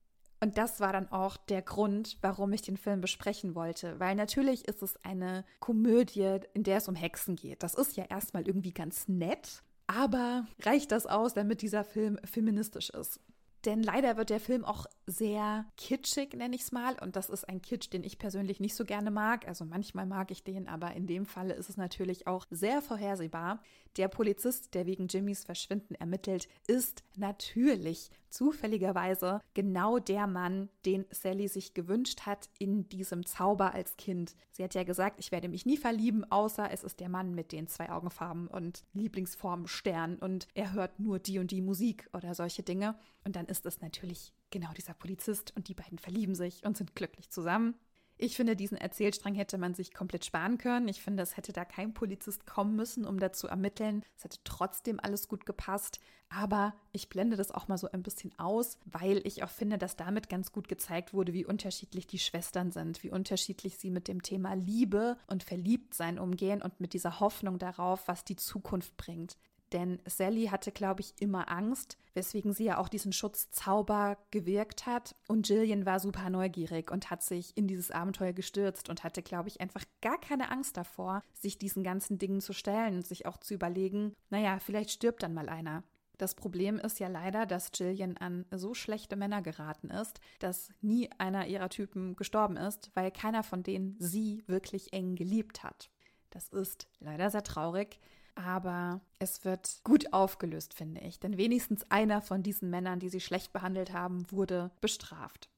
Und 0.43 0.57
das 0.57 0.81
war 0.81 0.95
dann 0.95 1.13
auch 1.13 1.37
der 1.37 1.61
Grund, 1.61 2.17
warum 2.23 2.51
ich 2.55 2.63
den 2.63 2.79
Film 2.79 3.03
besprechen 3.03 3.55
wollte. 3.55 4.01
Weil 4.01 4.15
natürlich 4.15 4.67
ist 4.67 4.83
es 4.83 4.97
eine 5.05 5.45
Komödie, 5.59 6.39
in 6.55 6.63
der 6.63 6.79
es 6.79 6.89
um 6.89 6.95
Hexen 6.95 7.37
geht. 7.37 7.63
Das 7.63 7.75
ist 7.75 7.99
ja 7.99 8.05
erstmal 8.05 8.47
irgendwie 8.47 8.73
ganz 8.73 9.07
nett. 9.07 9.63
Aber 9.93 10.47
reicht 10.63 10.93
das 10.93 11.07
aus, 11.07 11.35
damit 11.35 11.63
dieser 11.63 11.83
Film 11.83 12.17
feministisch 12.25 12.91
ist? 12.91 13.19
Denn 13.65 13.83
leider 13.83 14.17
wird 14.17 14.31
der 14.31 14.39
Film 14.39 14.65
auch 14.65 14.87
sehr 15.07 15.67
kitschig, 15.77 16.33
nenne 16.35 16.55
ich 16.55 16.63
es 16.63 16.73
mal. 16.73 16.97
Und 17.01 17.17
das 17.17 17.29
ist 17.29 17.49
ein 17.49 17.61
Kitsch, 17.61 17.93
den 17.93 18.05
ich 18.05 18.17
persönlich 18.17 18.61
nicht 18.61 18.77
so 18.77 18.85
gerne 18.85 19.11
mag. 19.11 19.49
Also 19.49 19.65
manchmal 19.65 20.07
mag 20.07 20.31
ich 20.31 20.45
den, 20.45 20.69
aber 20.69 20.93
in 20.93 21.09
dem 21.09 21.27
Falle 21.27 21.55
ist 21.55 21.69
es 21.69 21.77
natürlich 21.77 22.29
auch 22.29 22.47
sehr 22.51 22.83
vorhersehbar. 22.83 23.61
Der 23.97 24.07
Polizist, 24.07 24.75
der 24.75 24.87
wegen 24.87 25.09
Jimmys 25.09 25.43
Verschwinden 25.43 25.97
ermittelt, 25.97 26.49
ist 26.69 27.03
natürlich 27.17 28.11
zufälligerweise 28.31 29.41
genau 29.55 29.99
der 29.99 30.27
Mann, 30.27 30.69
den 30.87 31.05
Sally 31.11 31.49
sich 31.49 31.75
gewünscht 31.75 32.23
hat 32.23 32.49
in 32.59 32.89
diesem 32.89 33.27
Zauber 33.27 33.75
als 33.75 33.97
Kind. 33.97 34.35
Sie 34.53 34.65
hat 34.65 34.75
ja 34.75 34.85
gesagt, 34.85 35.17
ich 35.19 35.33
werde 35.33 35.49
mich 35.49 35.67
nie 35.67 35.77
verlieben, 35.77 36.31
außer 36.31 36.71
es 36.71 36.85
ist 36.85 37.01
der 37.01 37.09
Mann 37.09 37.35
mit 37.35 37.53
den 37.53 37.67
zwei 37.67 37.91
Augenfarben 37.91 38.49
und 38.49 38.85
Lieblingsformen 38.93 39.67
Stern 39.67 40.17
und 40.17 40.49
er 40.55 40.73
hört 40.73 41.01
nur 41.01 41.19
die 41.19 41.39
und 41.39 41.51
die 41.51 41.63
Musik 41.63 42.09
oder 42.13 42.35
solche 42.35 42.63
Dinge. 42.63 42.97
Und 43.25 43.37
dann 43.37 43.47
ist 43.47 43.67
es 43.67 43.81
natürlich 43.81 44.33
genau 44.51 44.73
dieser 44.73 44.95
Polizist 44.95 45.53
und 45.57 45.69
die 45.69 45.75
beiden 45.75 45.99
verlieben 45.99 46.35
sich 46.35 46.65
und 46.65 46.77
sind 46.77 46.95
glücklich 46.95 47.31
zusammen. 47.31 47.75
Ich 48.23 48.37
finde, 48.37 48.55
diesen 48.55 48.77
Erzählstrang 48.77 49.35
hätte 49.35 49.57
man 49.57 49.73
sich 49.73 49.95
komplett 49.95 50.27
sparen 50.27 50.59
können. 50.59 50.89
Ich 50.89 51.01
finde, 51.01 51.23
es 51.23 51.39
hätte 51.39 51.55
da 51.55 51.65
kein 51.65 51.95
Polizist 51.95 52.47
kommen 52.47 52.77
müssen, 52.77 53.07
um 53.07 53.19
da 53.19 53.33
zu 53.33 53.49
ermitteln. 53.49 54.05
Es 54.15 54.25
hätte 54.25 54.37
trotzdem 54.45 55.01
alles 55.01 55.27
gut 55.27 55.47
gepasst. 55.47 56.01
Aber 56.29 56.75
ich 56.93 57.09
blende 57.09 57.39
das 57.39 57.51
auch 57.51 57.67
mal 57.69 57.79
so 57.79 57.91
ein 57.91 58.03
bisschen 58.03 58.39
aus, 58.39 58.79
weil 58.85 59.27
ich 59.27 59.43
auch 59.43 59.49
finde, 59.49 59.79
dass 59.79 59.97
damit 59.97 60.29
ganz 60.29 60.53
gut 60.53 60.69
gezeigt 60.69 61.15
wurde, 61.15 61.33
wie 61.33 61.47
unterschiedlich 61.47 62.07
die 62.07 62.19
Schwestern 62.19 62.73
sind, 62.73 63.03
wie 63.03 63.11
unterschiedlich 63.11 63.79
sie 63.79 63.91
mit 63.91 64.07
dem 64.07 64.23
Thema 64.23 64.53
Liebe 64.53 65.17
und 65.27 65.43
Verliebtsein 65.43 66.19
umgehen 66.19 66.61
und 66.61 66.79
mit 66.79 66.93
dieser 66.93 67.21
Hoffnung 67.21 67.59
darauf, 67.59 68.07
was 68.07 68.27
die 68.27 68.37
Zukunft 68.37 68.99
bringt. 68.99 69.39
Denn 69.73 70.01
Sally 70.05 70.47
hatte, 70.47 70.73
glaube 70.73 71.01
ich, 71.01 71.15
immer 71.21 71.51
Angst, 71.51 71.97
weswegen 72.15 72.53
sie 72.53 72.65
ja 72.65 72.79
auch 72.79 72.89
diesen 72.89 73.13
Schutzzauber 73.13 74.19
gewirkt 74.31 74.87
hat. 74.87 75.15
Und 75.29 75.49
Jillian 75.49 75.87
war 75.87 76.01
super 76.01 76.29
neugierig 76.29 76.91
und 76.91 77.11
hat 77.11 77.23
sich 77.23 77.57
in 77.57 77.69
dieses 77.69 77.91
Abenteuer 77.91 78.33
gestürzt 78.33 78.89
und 78.89 79.05
hatte, 79.05 79.23
glaube 79.23 79.49
ich, 79.49 79.61
einfach 79.61 79.85
gar 80.03 80.19
keine 80.21 80.51
Angst 80.51 80.77
davor, 80.77 81.23
sich 81.35 81.59
diesen 81.59 81.85
ganzen 81.85 82.19
Dingen 82.19 82.41
zu 82.41 82.53
stellen 82.53 82.97
und 82.97 83.07
sich 83.07 83.27
auch 83.27 83.39
zu 83.39 83.55
überlegen, 83.55 84.15
naja, 84.29 84.59
vielleicht 84.59 84.91
stirbt 84.91 85.23
dann 85.23 85.35
mal 85.35 85.49
einer. 85.49 85.85
Das 86.21 86.35
Problem 86.35 86.79
ist 86.79 87.01
ja 87.01 87.09
leider, 87.09 87.47
dass 87.47 87.71
Jillian 87.75 88.19
an 88.19 88.45
so 88.51 88.75
schlechte 88.75 89.17
Männer 89.17 89.41
geraten 89.41 89.89
ist, 89.89 90.21
dass 90.39 90.69
nie 90.83 91.09
einer 91.17 91.47
ihrer 91.47 91.71
Typen 91.71 92.15
gestorben 92.15 92.59
ist, 92.59 92.91
weil 92.93 93.11
keiner 93.11 93.43
von 93.43 93.63
denen 93.63 93.97
sie 93.99 94.45
wirklich 94.47 94.93
eng 94.93 95.15
geliebt 95.15 95.63
hat. 95.63 95.91
Das 96.29 96.49
ist 96.49 96.89
leider 96.99 97.31
sehr 97.31 97.43
traurig, 97.43 98.01
aber 98.45 99.01
es 99.19 99.45
wird 99.45 99.81
gut 99.85 100.13
aufgelöst, 100.13 100.75
finde 100.75 101.01
ich. 101.01 101.21
Denn 101.21 101.37
wenigstens 101.37 101.91
einer 101.91 102.23
von 102.23 102.43
diesen 102.43 102.71
Männern, 102.71 102.99
die 102.99 103.09
sie 103.09 103.21
schlecht 103.21 103.53
behandelt 103.53 103.93
haben, 103.93 104.31
wurde 104.31 104.71
bestraft. 104.81 105.49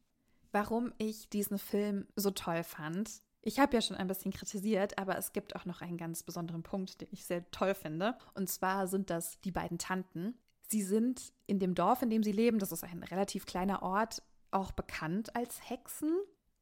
Warum 0.53 0.93
ich 0.99 1.29
diesen 1.31 1.59
Film 1.59 2.07
so 2.17 2.31
toll 2.31 2.63
fand, 2.63 3.23
ich 3.41 3.59
habe 3.59 3.75
ja 3.75 3.81
schon 3.81 3.97
ein 3.97 4.07
bisschen 4.07 4.33
kritisiert, 4.33 4.99
aber 4.99 5.19
es 5.19 5.33
gibt 5.33 5.57
auch 5.57 5.65
noch 5.65 5.81
einen 5.81 5.97
ganz 5.97 6.23
besonderen 6.23 6.63
Punkt, 6.63 7.01
den 7.01 7.09
ich 7.11 7.25
sehr 7.25 7.51
toll 7.51 7.75
finde. 7.75 8.17
Und 8.35 8.49
zwar 8.49 8.87
sind 8.87 9.11
das 9.11 9.41
die 9.41 9.51
beiden 9.51 9.79
Tanten. 9.79 10.35
Sie 10.69 10.83
sind 10.83 11.33
in 11.47 11.59
dem 11.59 11.75
Dorf, 11.75 12.03
in 12.03 12.11
dem 12.11 12.23
sie 12.23 12.33
leben, 12.33 12.59
das 12.59 12.71
ist 12.71 12.85
ein 12.85 13.03
relativ 13.03 13.47
kleiner 13.47 13.83
Ort, 13.83 14.23
auch 14.53 14.71
bekannt 14.71 15.35
als 15.35 15.69
Hexen 15.69 16.17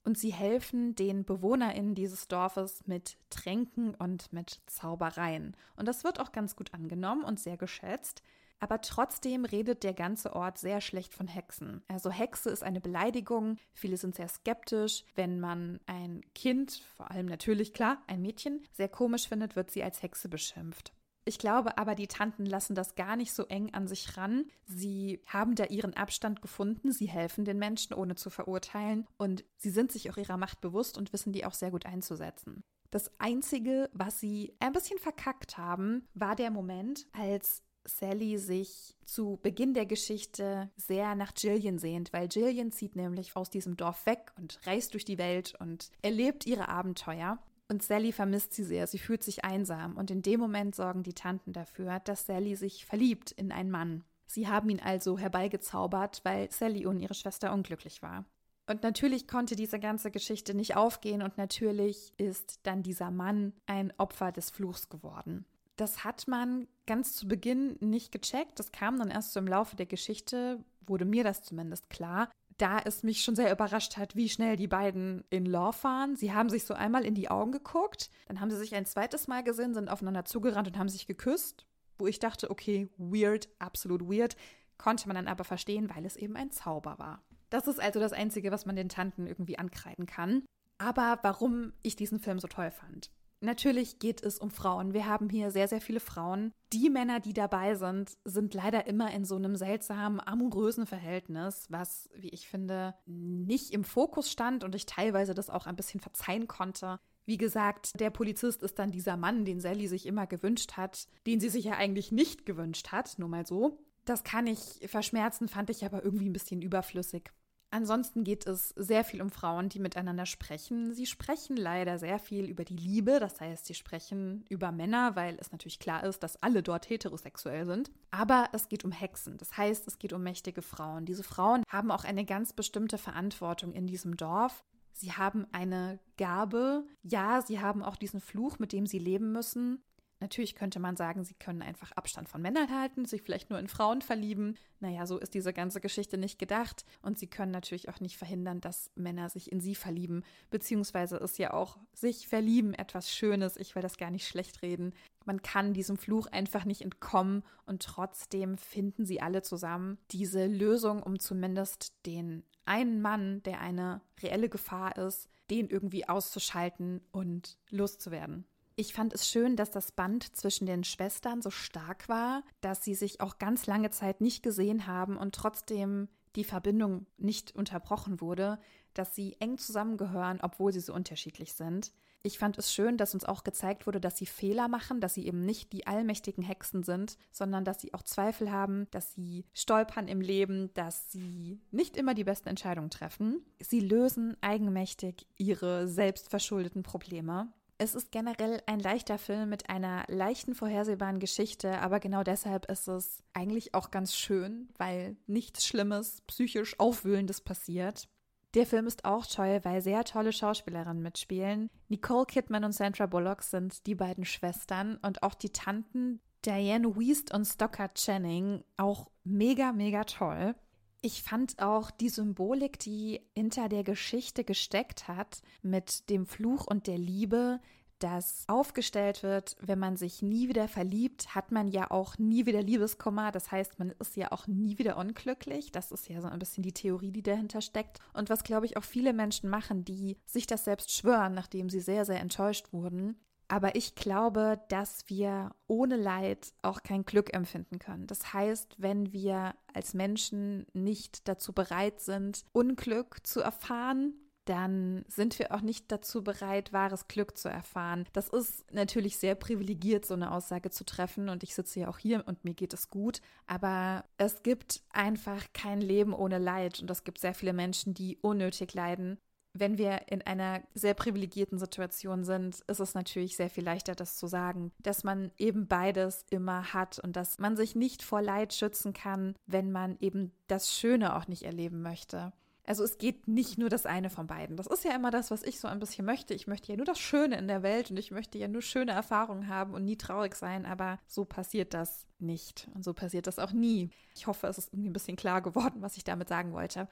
und 0.05 0.19
sie 0.19 0.33
helfen 0.33 0.95
den 0.95 1.25
BewohnerInnen 1.25 1.95
dieses 1.95 2.29
Dorfes 2.29 2.83
mit 2.87 3.17
Tränken 3.29 3.95
und 3.95 4.33
mit 4.33 4.61
Zaubereien. 4.67 5.57
Und 5.77 5.87
das 5.87 6.05
wird 6.05 6.21
auch 6.21 6.33
ganz 6.33 6.57
gut 6.57 6.73
angenommen 6.75 7.25
und 7.25 7.39
sehr 7.39 7.57
geschätzt. 7.57 8.23
Aber 8.63 8.83
trotzdem 8.83 9.47
redet 9.47 9.83
der 9.85 9.95
ganze 9.95 10.35
Ort 10.35 10.59
sehr 10.59 10.83
schlecht 10.83 11.15
von 11.15 11.27
Hexen. 11.27 11.83
Also 11.89 12.11
Hexe 12.11 12.51
ist 12.51 12.63
eine 12.63 12.81
Beleidigung. 12.81 13.57
Viele 13.73 13.97
sind 13.97 14.15
sehr 14.15 14.29
skeptisch. 14.29 15.05
Wenn 15.15 15.41
man 15.41 15.81
ein 15.87 16.21
Kind, 16.35 16.83
vor 16.97 17.11
allem 17.11 17.27
natürlich 17.27 17.73
klar, 17.73 18.03
ein 18.07 18.21
Mädchen, 18.21 18.63
sehr 18.73 18.89
komisch 18.89 19.29
findet, 19.29 19.57
wird 19.57 19.71
sie 19.71 19.83
als 19.83 20.03
Hexe 20.03 20.29
beschimpft. 20.29 20.93
Ich 21.31 21.39
glaube 21.39 21.79
aber, 21.79 21.95
die 21.95 22.09
Tanten 22.09 22.45
lassen 22.45 22.75
das 22.75 22.97
gar 22.97 23.15
nicht 23.15 23.33
so 23.33 23.45
eng 23.45 23.73
an 23.73 23.87
sich 23.87 24.17
ran. 24.17 24.47
Sie 24.65 25.21
haben 25.27 25.55
da 25.55 25.67
ihren 25.67 25.95
Abstand 25.95 26.43
gefunden. 26.43 26.91
Sie 26.91 27.07
helfen 27.07 27.45
den 27.45 27.57
Menschen, 27.57 27.95
ohne 27.95 28.17
zu 28.17 28.31
verurteilen. 28.31 29.07
Und 29.17 29.45
sie 29.57 29.71
sind 29.71 29.93
sich 29.93 30.11
auch 30.11 30.17
ihrer 30.17 30.37
Macht 30.37 30.61
bewusst 30.61 30.99
und 30.99 31.13
wissen 31.13 31.33
die 31.33 31.45
auch 31.45 31.55
sehr 31.55 31.71
gut 31.71 31.87
einzusetzen. 31.87 32.65
Das 32.91 33.13
Einzige, 33.21 33.89
was 33.93 34.19
sie 34.19 34.57
ein 34.59 34.73
bisschen 34.73 34.99
verkackt 34.99 35.57
haben, 35.57 36.09
war 36.15 36.35
der 36.35 36.51
Moment, 36.51 37.07
als 37.13 37.63
Sally 37.85 38.37
sich 38.37 38.97
zu 39.05 39.39
Beginn 39.41 39.73
der 39.73 39.87
Geschichte 39.87 40.69
sehr 40.77 41.15
nach 41.15 41.33
Jillian 41.37 41.79
sehnt, 41.79 42.13
weil 42.13 42.29
Jillian 42.29 42.73
zieht 42.73 42.97
nämlich 42.97 43.37
aus 43.37 43.51
diesem 43.51 43.77
Dorf 43.77 44.05
weg 44.05 44.33
und 44.37 44.59
reist 44.67 44.95
durch 44.95 45.05
die 45.05 45.19
Welt 45.19 45.55
und 45.61 45.93
erlebt 46.03 46.45
ihre 46.45 46.69
Abenteuer. 46.69 47.39
Und 47.71 47.85
Sally 47.85 48.11
vermisst 48.11 48.53
sie 48.53 48.65
sehr, 48.65 48.89
sie 48.89 48.99
fühlt 48.99 49.23
sich 49.23 49.45
einsam 49.45 49.97
und 49.97 50.11
in 50.11 50.23
dem 50.23 50.41
Moment 50.41 50.75
sorgen 50.75 51.05
die 51.05 51.13
Tanten 51.13 51.53
dafür, 51.53 52.01
dass 52.01 52.27
Sally 52.27 52.57
sich 52.57 52.85
verliebt 52.85 53.31
in 53.31 53.53
einen 53.53 53.71
Mann. 53.71 54.03
Sie 54.27 54.49
haben 54.49 54.69
ihn 54.71 54.81
also 54.81 55.19
herbeigezaubert, 55.19 56.21
weil 56.25 56.51
Sally 56.51 56.85
und 56.85 56.99
ihre 56.99 57.15
Schwester 57.15 57.53
unglücklich 57.53 58.03
war. 58.03 58.25
Und 58.69 58.83
natürlich 58.83 59.29
konnte 59.29 59.55
diese 59.55 59.79
ganze 59.79 60.11
Geschichte 60.11 60.53
nicht 60.53 60.75
aufgehen 60.75 61.23
und 61.23 61.39
natürlich 61.39 62.13
ist 62.17 62.59
dann 62.65 62.83
dieser 62.83 63.13
Mann 63.13 63.53
ein 63.67 63.93
Opfer 63.99 64.33
des 64.33 64.51
Fluchs 64.51 64.89
geworden. 64.89 65.45
Das 65.77 66.03
hat 66.03 66.27
man 66.27 66.67
ganz 66.87 67.15
zu 67.15 67.29
Beginn 67.29 67.77
nicht 67.79 68.11
gecheckt. 68.11 68.59
Das 68.59 68.73
kam 68.73 68.99
dann 68.99 69.11
erst 69.11 69.33
so 69.33 69.39
im 69.39 69.47
Laufe 69.47 69.77
der 69.77 69.87
Geschichte, 69.87 70.65
wurde 70.87 71.05
mir 71.05 71.23
das 71.23 71.45
zumindest 71.45 71.89
klar, 71.89 72.31
da 72.61 72.79
es 72.85 73.03
mich 73.03 73.23
schon 73.23 73.37
sehr 73.37 73.53
überrascht 73.53 73.97
hat, 73.97 74.17
wie 74.17 74.29
schnell 74.29 74.57
die 74.57 74.69
beiden 74.69 75.25
in 75.31 75.47
Love 75.47 75.83
waren. 75.83 76.17
Sie 76.17 76.33
haben 76.33 76.51
sich 76.51 76.65
so 76.65 76.75
einmal 76.75 77.05
in 77.05 77.15
die 77.15 77.31
Augen 77.31 77.53
geguckt, 77.53 78.11
dann 78.27 78.41
haben 78.41 78.51
sie 78.51 78.59
sich 78.59 78.75
ein 78.75 78.87
zweites 78.87 79.29
Mal 79.29 79.43
gesehen, 79.43 79.75
sind 79.75 79.89
aufeinander 79.89 80.25
zugerannt 80.25 80.69
und 80.69 80.79
haben 80.79 80.89
sich 80.89 81.07
geküsst, 81.07 81.67
wo 81.99 82.07
ich 82.07 82.19
dachte, 82.19 82.51
okay, 82.51 82.89
weird, 82.99 83.49
absolut 83.59 84.03
weird, 84.03 84.37
konnte 84.79 85.09
man 85.09 85.17
dann 85.17 85.29
aber 85.29 85.45
verstehen, 85.45 85.91
weil 85.95 86.05
es 86.05 86.17
eben 86.17 86.37
ein 86.37 86.51
Zauber 86.51 86.99
war. 86.99 87.23
Das 87.51 87.67
ist 87.67 87.81
also 87.81 87.99
das 87.99 88.13
Einzige, 88.13 88.53
was 88.53 88.67
man 88.67 88.77
den 88.77 88.89
Tanten 88.89 89.27
irgendwie 89.27 89.59
ankreiden 89.59 90.07
kann. 90.07 90.45
Aber 90.79 91.19
warum 91.23 91.73
ich 91.83 91.97
diesen 91.97 92.21
Film 92.21 92.39
so 92.39 92.49
toll 92.49 92.71
fand. 92.71 93.11
Natürlich 93.43 93.99
geht 93.99 94.23
es 94.23 94.39
um 94.39 94.51
Frauen. 94.51 94.93
Wir 94.93 95.07
haben 95.07 95.31
hier 95.31 95.51
sehr, 95.51 95.67
sehr 95.67 95.81
viele 95.81 96.01
Frauen. 96.01 96.53
Die 96.75 96.91
Männer, 96.91 97.21
die 97.21 97.33
dabei 97.33 97.75
sind, 97.75 98.19
sind 98.25 98.53
leider 98.53 98.87
immer 98.87 99.11
in 99.13 99.25
so 99.25 99.37
einem 99.37 99.57
seltsamen, 99.57 100.21
amorösen 100.21 100.87
Verhältnis, 100.87 101.67
was, 101.71 102.11
wie 102.15 102.29
ich 102.29 102.49
finde, 102.49 102.95
nicht 103.07 103.71
im 103.71 103.83
Fokus 103.83 104.31
stand 104.31 104.63
und 104.63 104.75
ich 104.75 104.85
teilweise 104.85 105.33
das 105.33 105.49
auch 105.49 105.67
ein 105.67 105.77
bisschen 105.77 106.01
verzeihen 106.01 106.49
konnte. 106.49 107.01
Wie 107.25 107.39
gesagt, 107.39 107.99
der 107.99 108.11
Polizist 108.11 108.63
ist 108.63 108.79
dann 108.79 108.91
dieser 108.91 109.17
Mann, 109.17 109.47
den 109.47 109.61
Sally 109.61 109.89
sich 109.89 110.05
immer 110.05 110.27
gewünscht 110.27 110.77
hat, 110.77 111.09
den 111.27 111.41
sie 111.41 111.49
sich 111.49 111.65
ja 111.65 111.75
eigentlich 111.75 112.13
nicht 112.13 112.45
gewünscht 112.45 112.89
hat, 112.93 113.19
nur 113.19 113.29
mal 113.29 113.47
so. 113.47 113.79
Das 114.05 114.23
kann 114.23 114.47
ich 114.47 114.81
verschmerzen, 114.87 115.49
fand 115.49 115.71
ich 115.71 115.85
aber 115.85 116.05
irgendwie 116.05 116.29
ein 116.29 116.33
bisschen 116.35 116.61
überflüssig. 116.61 117.31
Ansonsten 117.73 118.25
geht 118.25 118.47
es 118.47 118.71
sehr 118.71 119.05
viel 119.05 119.23
um 119.23 119.31
Frauen, 119.31 119.69
die 119.69 119.79
miteinander 119.79 120.27
sprechen. 120.27 120.93
Sie 120.93 121.07
sprechen 121.07 121.57
leider 121.57 121.99
sehr 121.99 122.19
viel 122.19 122.47
über 122.47 122.65
die 122.65 122.75
Liebe, 122.75 123.21
das 123.21 123.41
heißt, 123.41 123.67
sie 123.67 123.75
sprechen 123.75 124.45
über 124.49 124.73
Männer, 124.73 125.15
weil 125.15 125.37
es 125.39 125.53
natürlich 125.53 125.79
klar 125.79 126.03
ist, 126.03 126.25
dass 126.25 126.43
alle 126.43 126.65
dort 126.65 126.91
heterosexuell 126.91 127.67
sind. 127.67 127.93
Aber 128.11 128.49
es 128.53 128.69
geht 128.69 128.85
um 128.85 128.91
Hexen, 128.91 129.39
das 129.39 129.57
heißt, 129.57 129.87
es 129.87 130.01
geht 130.01 130.13
um 130.13 130.23
mächtige 130.23 130.63
Frauen. 130.63 131.05
Diese 131.05 131.23
Frauen 131.23 131.63
haben 131.69 131.93
auch 131.93 132.03
eine 132.03 132.25
ganz 132.25 132.53
bestimmte 132.53 132.99
Verantwortung 132.99 133.73
in 133.73 133.87
diesem 133.87 134.17
Dorf. 134.17 134.65
Sie 134.93 135.13
haben 135.13 135.47
eine 135.53 136.01
Gabe, 136.17 136.85
ja, 137.05 137.41
sie 137.41 137.61
haben 137.61 137.85
auch 137.85 137.97
diesen 137.97 138.21
Fluch, 138.21 138.59
mit 138.59 138.73
dem 138.73 138.87
sie 138.87 138.99
leben 138.99 139.31
müssen. 139.31 139.81
Natürlich 140.21 140.55
könnte 140.55 140.81
man 140.81 140.97
sagen, 140.97 141.25
sie 141.25 141.35
können 141.35 141.63
einfach 141.63 141.93
Abstand 141.93 142.29
von 142.29 142.43
Männern 142.43 142.71
halten, 142.71 143.07
sich 143.07 143.23
vielleicht 143.23 143.49
nur 143.49 143.59
in 143.59 143.69
Frauen 143.69 144.03
verlieben. 144.03 144.57
Naja, 144.79 145.07
so 145.07 145.19
ist 145.19 145.33
diese 145.33 145.55
ganze 145.55 145.81
Geschichte 145.81 146.19
nicht 146.19 146.39
gedacht. 146.39 146.85
Und 147.01 147.19
sie 147.19 147.27
können 147.27 147.53
natürlich 147.53 147.89
auch 147.89 148.01
nicht 148.01 148.19
verhindern, 148.19 148.61
dass 148.61 148.91
Männer 148.95 149.31
sich 149.31 149.51
in 149.51 149.61
sie 149.61 149.75
verlieben. 149.75 150.23
Beziehungsweise 150.51 151.17
ist 151.17 151.39
ja 151.39 151.55
auch 151.55 151.79
sich 151.95 152.29
verlieben 152.29 152.75
etwas 152.75 153.11
Schönes. 153.11 153.57
Ich 153.57 153.75
will 153.75 153.83
das 153.83 153.97
gar 153.97 154.11
nicht 154.11 154.29
schlecht 154.29 154.61
reden. 154.61 154.93
Man 155.25 155.41
kann 155.41 155.73
diesem 155.73 155.97
Fluch 155.97 156.27
einfach 156.27 156.67
nicht 156.67 156.83
entkommen 156.83 157.43
und 157.65 157.83
trotzdem 157.83 158.59
finden 158.59 159.07
sie 159.07 159.21
alle 159.21 159.43
zusammen 159.43 159.99
diese 160.11 160.47
Lösung, 160.47 161.03
um 161.03 161.19
zumindest 161.19 161.95
den 162.07 162.43
einen 162.67 163.01
Mann, 163.01 163.43
der 163.43 163.61
eine 163.61 164.01
reelle 164.23 164.49
Gefahr 164.49 164.97
ist, 164.97 165.29
den 165.51 165.69
irgendwie 165.69 166.09
auszuschalten 166.09 167.01
und 167.11 167.59
loszuwerden. 167.71 168.45
Ich 168.81 168.95
fand 168.95 169.13
es 169.13 169.29
schön, 169.29 169.57
dass 169.57 169.71
das 169.71 169.93
Band 169.93 170.35
zwischen 170.35 170.65
den 170.65 170.85
Schwestern 170.85 171.43
so 171.43 171.51
stark 171.51 172.09
war, 172.09 172.43
dass 172.63 172.83
sie 172.83 172.95
sich 172.95 173.21
auch 173.21 173.39
ganz 173.39 173.67
lange 173.67 173.91
Zeit 173.91 174.23
nicht 174.23 174.43
gesehen 174.43 174.87
haben 174.87 175.19
und 175.19 175.35
trotzdem 175.35 176.09
die 176.35 176.45
Verbindung 176.45 177.05
nicht 177.19 177.55
unterbrochen 177.55 178.23
wurde, 178.23 178.59
dass 178.95 179.15
sie 179.15 179.37
eng 179.39 179.59
zusammengehören, 179.59 180.39
obwohl 180.41 180.73
sie 180.73 180.81
so 180.81 180.95
unterschiedlich 180.95 181.53
sind. 181.53 181.93
Ich 182.23 182.39
fand 182.39 182.57
es 182.57 182.73
schön, 182.73 182.97
dass 182.97 183.13
uns 183.13 183.27
auch 183.27 183.45
gezeigt 183.45 183.87
wurde, 183.87 184.01
dass 184.01 184.17
sie 184.17 184.25
Fehler 184.25 184.67
machen, 184.67 185.03
dass 185.03 185.13
sie 185.13 185.27
eben 185.27 185.45
nicht 185.45 185.75
die 185.75 185.87
allmächtigen 185.87 186.43
Hexen 186.43 186.83
sind, 186.83 187.19
sondern 187.33 187.67
dass 187.67 187.83
sie 187.83 187.93
auch 187.93 188.03
Zweifel 188.03 188.51
haben, 188.51 188.87
dass 188.93 189.13
sie 189.13 189.45
stolpern 189.53 190.09
im 190.09 190.23
Leben, 190.23 190.73
dass 190.73 191.13
sie 191.13 191.61
nicht 191.71 191.99
immer 191.99 192.15
die 192.15 192.25
besten 192.25 192.49
Entscheidungen 192.49 192.89
treffen. 192.89 193.45
Sie 193.59 193.81
lösen 193.81 194.39
eigenmächtig 194.41 195.27
ihre 195.37 195.87
selbstverschuldeten 195.87 196.83
Probleme. 196.83 197.53
Es 197.83 197.95
ist 197.95 198.13
generell 198.13 198.61
ein 198.67 198.79
leichter 198.79 199.17
Film 199.17 199.49
mit 199.49 199.71
einer 199.71 200.05
leichten 200.09 200.55
vorhersehbaren 200.55 201.19
Geschichte, 201.19 201.81
aber 201.81 201.99
genau 201.99 202.23
deshalb 202.23 202.71
ist 202.71 202.89
es 202.89 203.23
eigentlich 203.33 203.73
auch 203.73 203.91
ganz 203.91 204.15
schön, 204.15 204.69
weil 204.77 205.17
nichts 205.27 205.67
Schlimmes, 205.67 206.21
psychisch 206.27 206.79
Aufwühlendes 206.79 207.41
passiert. 207.41 208.07
Der 208.53 208.67
Film 208.67 208.87
ist 208.87 209.07
auch 209.07 209.25
toll, 209.25 209.61
weil 209.63 209.81
sehr 209.81 210.05
tolle 210.05 210.35
Schauspielerinnen 210.35 211.03
mitspielen. 211.03 211.71
Nicole 211.89 212.27
Kidman 212.27 212.65
und 212.65 212.73
Sandra 212.73 213.07
Bullock 213.07 213.43
sind 213.43 213.87
die 213.87 213.95
beiden 213.95 214.27
Schwestern 214.27 214.99
und 214.99 215.23
auch 215.23 215.33
die 215.33 215.49
Tanten 215.49 216.21
Diane 216.45 216.99
Wiest 216.99 217.33
und 217.33 217.47
Stockard 217.47 217.95
Channing 217.95 218.63
auch 218.77 219.11
mega, 219.25 219.73
mega 219.73 220.05
toll. 220.05 220.55
Ich 221.03 221.23
fand 221.23 221.63
auch 221.63 221.91
die 221.91 222.11
Symbolik, 222.11 222.79
die 222.79 223.21
hinter 223.35 223.69
der 223.71 223.85
Geschichte 223.85 224.45
gesteckt 224.45 225.09
hat, 225.09 225.41
mit 225.63 226.11
dem 226.11 226.27
Fluch 226.27 226.67
und 226.67 226.87
der 226.87 226.99
Liebe, 226.99 227.61
das 228.01 228.45
aufgestellt 228.49 229.23
wird, 229.23 229.57
wenn 229.61 229.79
man 229.79 229.97
sich 229.97 230.23
nie 230.23 230.49
wieder 230.49 230.69
verliebt, 230.69 231.35
hat 231.35 231.53
man 231.53 231.69
ja 231.69 231.91
auch 231.91 232.19
nie 232.19 232.47
wieder 232.47 232.63
Liebeskummer. 232.63 233.31
Das 233.31 233.53
heißt, 233.53 233.79
man 233.79 233.91
ist 233.99 234.17
ja 234.17 234.33
auch 234.33 234.47
nie 234.47 234.79
wieder 234.79 234.97
unglücklich. 234.97 235.71
Das 235.71 235.93
ist 235.93 236.09
ja 236.09 236.21
so 236.21 236.29
ein 236.29 236.39
bisschen 236.39 236.63
die 236.63 236.73
Theorie, 236.73 237.13
die 237.13 237.23
dahinter 237.23 237.61
steckt. 237.61 237.99
Und 238.15 238.31
was, 238.31 238.43
glaube 238.43 238.67
ich, 238.67 238.77
auch 238.77 238.85
viele 238.85 239.13
Menschen 239.13 239.51
machen, 239.51 239.85
die 239.85 240.17
sich 240.27 240.47
das 240.47 240.65
selbst 240.65 240.93
schwören, 240.93 241.35
nachdem 241.35 241.69
sie 241.69 241.81
sehr, 241.81 242.05
sehr 242.05 242.21
enttäuscht 242.21 242.73
wurden. 242.73 243.17
Aber 243.51 243.75
ich 243.75 243.97
glaube, 243.97 244.61
dass 244.69 245.09
wir 245.09 245.51
ohne 245.67 245.97
Leid 245.97 246.53
auch 246.63 246.85
kein 246.85 247.05
Glück 247.05 247.35
empfinden 247.35 247.81
können. 247.81 248.07
Das 248.07 248.33
heißt, 248.33 248.77
wenn 248.79 249.13
wir 249.13 249.57
als 249.75 249.93
Menschen 249.93 250.67
nicht 250.73 251.27
dazu 251.27 251.53
bereit 251.53 251.99
sind, 251.99 252.45
Unglück 252.53 253.27
zu 253.27 253.41
erfahren, 253.41 254.15
dann 254.45 255.05
sind 255.09 255.37
wir 255.41 255.53
auch 255.53 255.63
nicht 255.63 255.91
dazu 255.91 256.23
bereit, 256.23 256.73
wahres 256.73 257.09
Glück 257.09 257.37
zu 257.37 257.49
erfahren. 257.49 258.05
Das 258.13 258.29
ist 258.29 258.73
natürlich 258.73 259.19
sehr 259.19 259.35
privilegiert, 259.35 260.07
so 260.07 260.15
eine 260.15 260.31
Aussage 260.31 260.71
zu 260.71 260.85
treffen. 260.85 261.29
Und 261.29 261.43
ich 261.43 261.57
sitze 261.57 261.81
ja 261.81 261.89
auch 261.89 261.99
hier 261.99 262.23
und 262.29 262.45
mir 262.45 262.55
geht 262.55 262.73
es 262.73 262.89
gut. 262.89 263.21
Aber 263.49 264.05
es 264.17 264.45
gibt 264.45 264.81
einfach 264.91 265.45
kein 265.53 265.81
Leben 265.81 266.15
ohne 266.15 266.39
Leid. 266.39 266.79
Und 266.81 266.89
es 266.89 267.03
gibt 267.03 267.19
sehr 267.19 267.35
viele 267.35 267.53
Menschen, 267.53 267.95
die 267.95 268.17
unnötig 268.23 268.75
leiden 268.75 269.19
wenn 269.53 269.79
wir 269.79 270.09
in 270.09 270.23
einer 270.23 270.63
sehr 270.75 270.95
privilegierten 270.95 271.59
Situation 271.59 272.25
sind, 272.25 272.61
ist 272.67 272.81
es 272.81 272.95
natürlich 272.95 273.37
sehr 273.37 273.51
viel 273.51 273.65
leichter, 273.65 273.95
das 273.95 274.17
zu 274.17 274.27
sagen, 274.27 274.73
dass 274.79 275.05
man 275.05 275.33
eben 275.39 275.67
beides 275.67 276.25
immer 276.31 276.73
hat 276.73 276.99
und 276.99 277.17
dass 277.17 277.39
man 277.39 277.57
sich 277.57 277.75
nicht 277.75 278.03
vor 278.03 278.23
Leid 278.23 278.53
schützen 278.55 278.93
kann, 278.93 279.35
wenn 279.47 279.73
man 279.73 279.97
eben 280.01 280.33
das 280.47 280.75
Schöne 280.75 281.17
auch 281.17 281.27
nicht 281.27 281.43
erleben 281.43 281.83
möchte. 281.83 282.33
Also 282.71 282.85
es 282.85 282.99
geht 282.99 283.27
nicht 283.27 283.59
nur 283.59 283.69
das 283.69 283.85
eine 283.85 284.11
von 284.11 284.29
beiden. 284.29 284.57
Das 284.57 284.69
ist 284.69 284.85
ja 284.85 284.95
immer 284.95 285.11
das, 285.11 285.33
was 285.33 285.43
ich 285.43 285.59
so 285.59 285.67
ein 285.67 285.81
bisschen 285.81 286.05
möchte. 286.05 286.35
Ich 286.35 286.47
möchte 286.47 286.71
ja 286.71 286.77
nur 286.77 286.87
das 286.87 287.01
Schöne 287.01 287.37
in 287.37 287.49
der 287.49 287.65
Welt 287.65 287.91
und 287.91 287.97
ich 287.97 288.13
möchte 288.13 288.39
ja 288.39 288.47
nur 288.47 288.63
schöne 288.63 288.93
Erfahrungen 288.93 289.49
haben 289.49 289.75
und 289.75 289.85
nie 289.85 289.97
traurig 289.97 290.37
sein, 290.37 290.67
aber 290.67 291.01
so 291.09 291.25
passiert 291.25 291.75
das 291.75 292.07
nicht 292.21 292.69
und 292.75 292.85
so 292.85 292.95
passiert 292.95 293.27
das 293.27 293.41
auch 293.41 293.51
nie. 293.51 293.91
Ich 294.15 294.29
hoffe, 294.29 294.47
es 294.47 294.59
ist 294.59 294.73
irgendwie 294.73 294.91
ein 294.91 294.93
bisschen 294.93 295.17
klar 295.17 295.43
geworden, 295.43 295.83
was 295.83 295.97
ich 295.97 296.05
damit 296.05 296.29
sagen 296.29 296.53
wollte. 296.53 296.87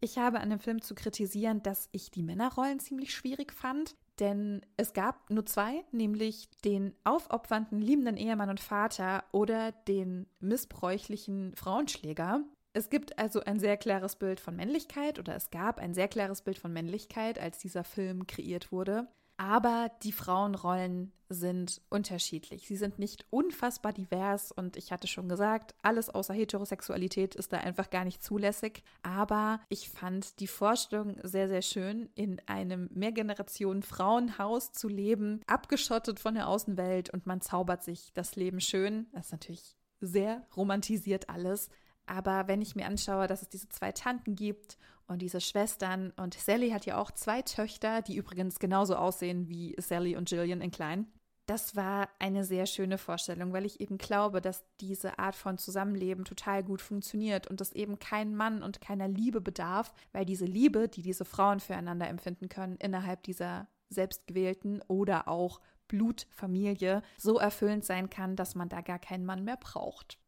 Ich 0.00 0.18
habe 0.18 0.40
an 0.40 0.50
dem 0.50 0.60
Film 0.60 0.82
zu 0.82 0.94
kritisieren, 0.94 1.62
dass 1.62 1.88
ich 1.92 2.10
die 2.10 2.22
Männerrollen 2.22 2.78
ziemlich 2.78 3.14
schwierig 3.14 3.52
fand. 3.52 3.96
Denn 4.20 4.64
es 4.76 4.92
gab 4.92 5.28
nur 5.30 5.44
zwei, 5.44 5.84
nämlich 5.90 6.48
den 6.64 6.94
aufopfernden, 7.02 7.80
liebenden 7.80 8.16
Ehemann 8.16 8.50
und 8.50 8.60
Vater 8.60 9.24
oder 9.32 9.72
den 9.72 10.26
missbräuchlichen 10.40 11.54
Frauenschläger. 11.56 12.44
Es 12.74 12.90
gibt 12.90 13.18
also 13.18 13.40
ein 13.40 13.58
sehr 13.58 13.76
klares 13.76 14.16
Bild 14.16 14.40
von 14.40 14.54
Männlichkeit 14.54 15.18
oder 15.18 15.34
es 15.34 15.50
gab 15.50 15.78
ein 15.78 15.94
sehr 15.94 16.08
klares 16.08 16.42
Bild 16.42 16.58
von 16.58 16.72
Männlichkeit, 16.72 17.38
als 17.38 17.58
dieser 17.58 17.84
Film 17.84 18.26
kreiert 18.26 18.70
wurde. 18.70 19.08
Aber 19.36 19.90
die 20.02 20.12
Frauenrollen 20.12 21.12
sind 21.28 21.80
unterschiedlich. 21.90 22.68
Sie 22.68 22.76
sind 22.76 22.98
nicht 22.98 23.26
unfassbar 23.30 23.92
divers 23.92 24.52
und 24.52 24.76
ich 24.76 24.92
hatte 24.92 25.08
schon 25.08 25.28
gesagt, 25.28 25.74
alles 25.82 26.08
außer 26.08 26.34
Heterosexualität 26.34 27.34
ist 27.34 27.52
da 27.52 27.58
einfach 27.58 27.90
gar 27.90 28.04
nicht 28.04 28.22
zulässig. 28.22 28.84
Aber 29.02 29.60
ich 29.68 29.90
fand 29.90 30.38
die 30.38 30.46
Vorstellung 30.46 31.16
sehr, 31.22 31.48
sehr 31.48 31.62
schön, 31.62 32.08
in 32.14 32.40
einem 32.46 32.88
Mehrgenerationen-Frauenhaus 32.92 34.72
zu 34.72 34.88
leben, 34.88 35.40
abgeschottet 35.46 36.20
von 36.20 36.34
der 36.34 36.48
Außenwelt 36.48 37.10
und 37.10 37.26
man 37.26 37.40
zaubert 37.40 37.82
sich 37.82 38.12
das 38.14 38.36
Leben 38.36 38.60
schön. 38.60 39.06
Das 39.12 39.26
ist 39.26 39.32
natürlich 39.32 39.76
sehr 40.00 40.46
romantisiert 40.56 41.28
alles. 41.28 41.70
Aber 42.06 42.48
wenn 42.48 42.60
ich 42.62 42.76
mir 42.76 42.86
anschaue, 42.86 43.26
dass 43.26 43.42
es 43.42 43.48
diese 43.48 43.68
zwei 43.70 43.90
Tanten 43.92 44.36
gibt 44.36 44.76
und 45.06 45.20
diese 45.20 45.40
Schwestern 45.40 46.12
und 46.16 46.34
Sally 46.34 46.70
hat 46.70 46.86
ja 46.86 46.98
auch 46.98 47.10
zwei 47.10 47.42
Töchter, 47.42 48.02
die 48.02 48.16
übrigens 48.16 48.58
genauso 48.58 48.96
aussehen 48.96 49.48
wie 49.48 49.74
Sally 49.78 50.16
und 50.16 50.30
Jillian 50.30 50.60
in 50.60 50.70
klein. 50.70 51.06
Das 51.46 51.76
war 51.76 52.08
eine 52.18 52.42
sehr 52.42 52.64
schöne 52.64 52.96
Vorstellung, 52.96 53.52
weil 53.52 53.66
ich 53.66 53.78
eben 53.80 53.98
glaube, 53.98 54.40
dass 54.40 54.64
diese 54.80 55.18
Art 55.18 55.36
von 55.36 55.58
Zusammenleben 55.58 56.24
total 56.24 56.62
gut 56.64 56.80
funktioniert 56.80 57.46
und 57.46 57.60
es 57.60 57.72
eben 57.72 57.98
kein 57.98 58.34
Mann 58.34 58.62
und 58.62 58.80
keiner 58.80 59.08
Liebe 59.08 59.42
bedarf, 59.42 59.92
weil 60.12 60.24
diese 60.24 60.46
Liebe, 60.46 60.88
die 60.88 61.02
diese 61.02 61.26
Frauen 61.26 61.60
füreinander 61.60 62.08
empfinden 62.08 62.48
können, 62.48 62.76
innerhalb 62.76 63.22
dieser 63.24 63.68
selbstgewählten 63.90 64.80
oder 64.88 65.28
auch 65.28 65.60
Blutfamilie 65.88 67.02
so 67.18 67.38
erfüllend 67.38 67.84
sein 67.84 68.08
kann, 68.08 68.36
dass 68.36 68.54
man 68.54 68.70
da 68.70 68.80
gar 68.80 68.98
keinen 68.98 69.26
Mann 69.26 69.44
mehr 69.44 69.58
braucht. 69.58 70.18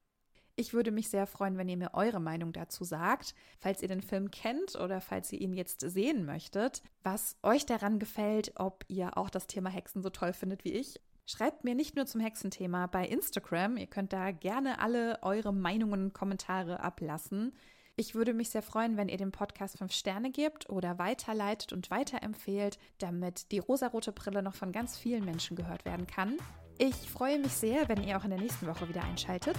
Ich 0.58 0.72
würde 0.72 0.90
mich 0.90 1.10
sehr 1.10 1.26
freuen, 1.26 1.58
wenn 1.58 1.68
ihr 1.68 1.76
mir 1.76 1.92
eure 1.92 2.18
Meinung 2.18 2.54
dazu 2.54 2.82
sagt, 2.82 3.34
falls 3.58 3.82
ihr 3.82 3.88
den 3.88 4.00
Film 4.00 4.30
kennt 4.30 4.74
oder 4.74 5.02
falls 5.02 5.30
ihr 5.30 5.38
ihn 5.38 5.52
jetzt 5.52 5.82
sehen 5.82 6.24
möchtet, 6.24 6.82
was 7.02 7.36
euch 7.42 7.66
daran 7.66 7.98
gefällt, 7.98 8.52
ob 8.54 8.86
ihr 8.88 9.18
auch 9.18 9.28
das 9.28 9.46
Thema 9.46 9.68
Hexen 9.68 10.02
so 10.02 10.08
toll 10.08 10.32
findet 10.32 10.64
wie 10.64 10.72
ich. 10.72 10.98
Schreibt 11.26 11.64
mir 11.64 11.74
nicht 11.74 11.94
nur 11.94 12.06
zum 12.06 12.22
Hexenthema 12.22 12.86
bei 12.86 13.06
Instagram, 13.06 13.76
ihr 13.76 13.86
könnt 13.86 14.14
da 14.14 14.30
gerne 14.30 14.78
alle 14.78 15.22
eure 15.22 15.52
Meinungen 15.52 16.04
und 16.04 16.14
Kommentare 16.14 16.80
ablassen. 16.80 17.52
Ich 17.96 18.14
würde 18.14 18.32
mich 18.32 18.48
sehr 18.48 18.62
freuen, 18.62 18.96
wenn 18.96 19.10
ihr 19.10 19.18
dem 19.18 19.32
Podcast 19.32 19.76
5 19.76 19.92
Sterne 19.92 20.30
gebt 20.30 20.70
oder 20.70 20.98
weiterleitet 20.98 21.74
und 21.74 21.90
weiterempfehlt, 21.90 22.78
damit 22.96 23.52
die 23.52 23.58
rosarote 23.58 24.12
Brille 24.12 24.42
noch 24.42 24.54
von 24.54 24.72
ganz 24.72 24.96
vielen 24.96 25.24
Menschen 25.26 25.54
gehört 25.54 25.84
werden 25.84 26.06
kann. 26.06 26.38
Ich 26.78 26.94
freue 27.10 27.38
mich 27.38 27.52
sehr, 27.52 27.90
wenn 27.90 28.02
ihr 28.02 28.16
auch 28.16 28.24
in 28.24 28.30
der 28.30 28.40
nächsten 28.40 28.66
Woche 28.66 28.88
wieder 28.88 29.02
einschaltet. 29.04 29.56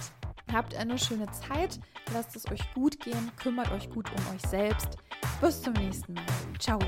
Habt 0.52 0.74
eine 0.74 0.98
schöne 0.98 1.30
Zeit, 1.30 1.78
lasst 2.12 2.34
es 2.34 2.50
euch 2.50 2.62
gut 2.74 2.98
gehen, 3.00 3.30
kümmert 3.36 3.70
euch 3.70 3.90
gut 3.90 4.08
um 4.10 4.34
euch 4.34 4.42
selbst. 4.42 4.96
Bis 5.40 5.62
zum 5.62 5.74
nächsten 5.74 6.14
Mal. 6.14 6.24
Ciao. 6.58 6.78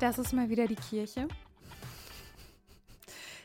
Das 0.00 0.18
ist 0.18 0.32
mal 0.34 0.50
wieder 0.50 0.66
die 0.66 0.74
Kirche. 0.74 1.28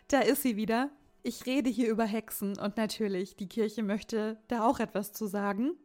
Da 0.10 0.19
ist 0.21 0.41
sie 0.41 0.58
wieder. 0.58 0.89
Ich 1.21 1.45
rede 1.45 1.69
hier 1.69 1.89
über 1.89 2.06
Hexen 2.06 2.58
und 2.58 2.75
natürlich, 2.75 3.36
die 3.36 3.47
Kirche 3.47 3.84
möchte 3.84 4.41
da 4.47 4.67
auch 4.67 4.80
etwas 4.80 5.13
zu 5.13 5.28
sagen. 5.28 5.78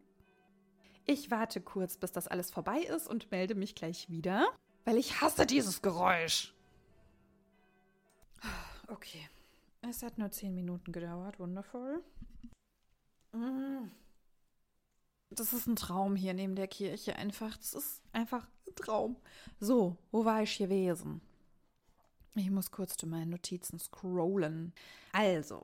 Ich 1.07 1.31
warte 1.31 1.61
kurz, 1.61 1.97
bis 1.97 2.13
das 2.13 2.29
alles 2.29 2.51
vorbei 2.51 2.81
ist 2.81 3.09
und 3.09 3.31
melde 3.31 3.55
mich 3.55 3.75
gleich 3.75 4.09
wieder, 4.09 4.47
weil 4.85 4.97
ich 4.97 5.21
hasse 5.21 5.47
dieses 5.47 5.83
Geräusch. 5.83 6.55
Okay, 8.89 9.29
es 9.83 10.03
hat 10.03 10.19
nur 10.19 10.31
zehn 10.31 10.55
Minuten 10.55 10.93
gedauert, 10.93 11.39
wundervoll. 11.39 12.03
Mm. 13.33 13.91
Das 15.31 15.53
ist 15.53 15.67
ein 15.67 15.77
Traum 15.77 16.17
hier 16.17 16.33
neben 16.33 16.55
der 16.55 16.69
Kirche 16.69 17.17
einfach. 17.17 17.57
Das 17.57 17.75
ist 17.75 18.03
einfach 18.13 18.47
ein 18.67 18.75
Traum. 18.77 19.17
So, 19.59 19.97
wo 20.13 20.25
war 20.25 20.43
ich 20.43 20.57
gewesen? 20.59 21.21
Ich 22.35 22.51
muss 22.51 22.71
kurz 22.71 22.97
zu 22.97 23.07
meinen 23.07 23.31
Notizen 23.31 23.79
scrollen. 23.79 24.73
Also, 25.13 25.63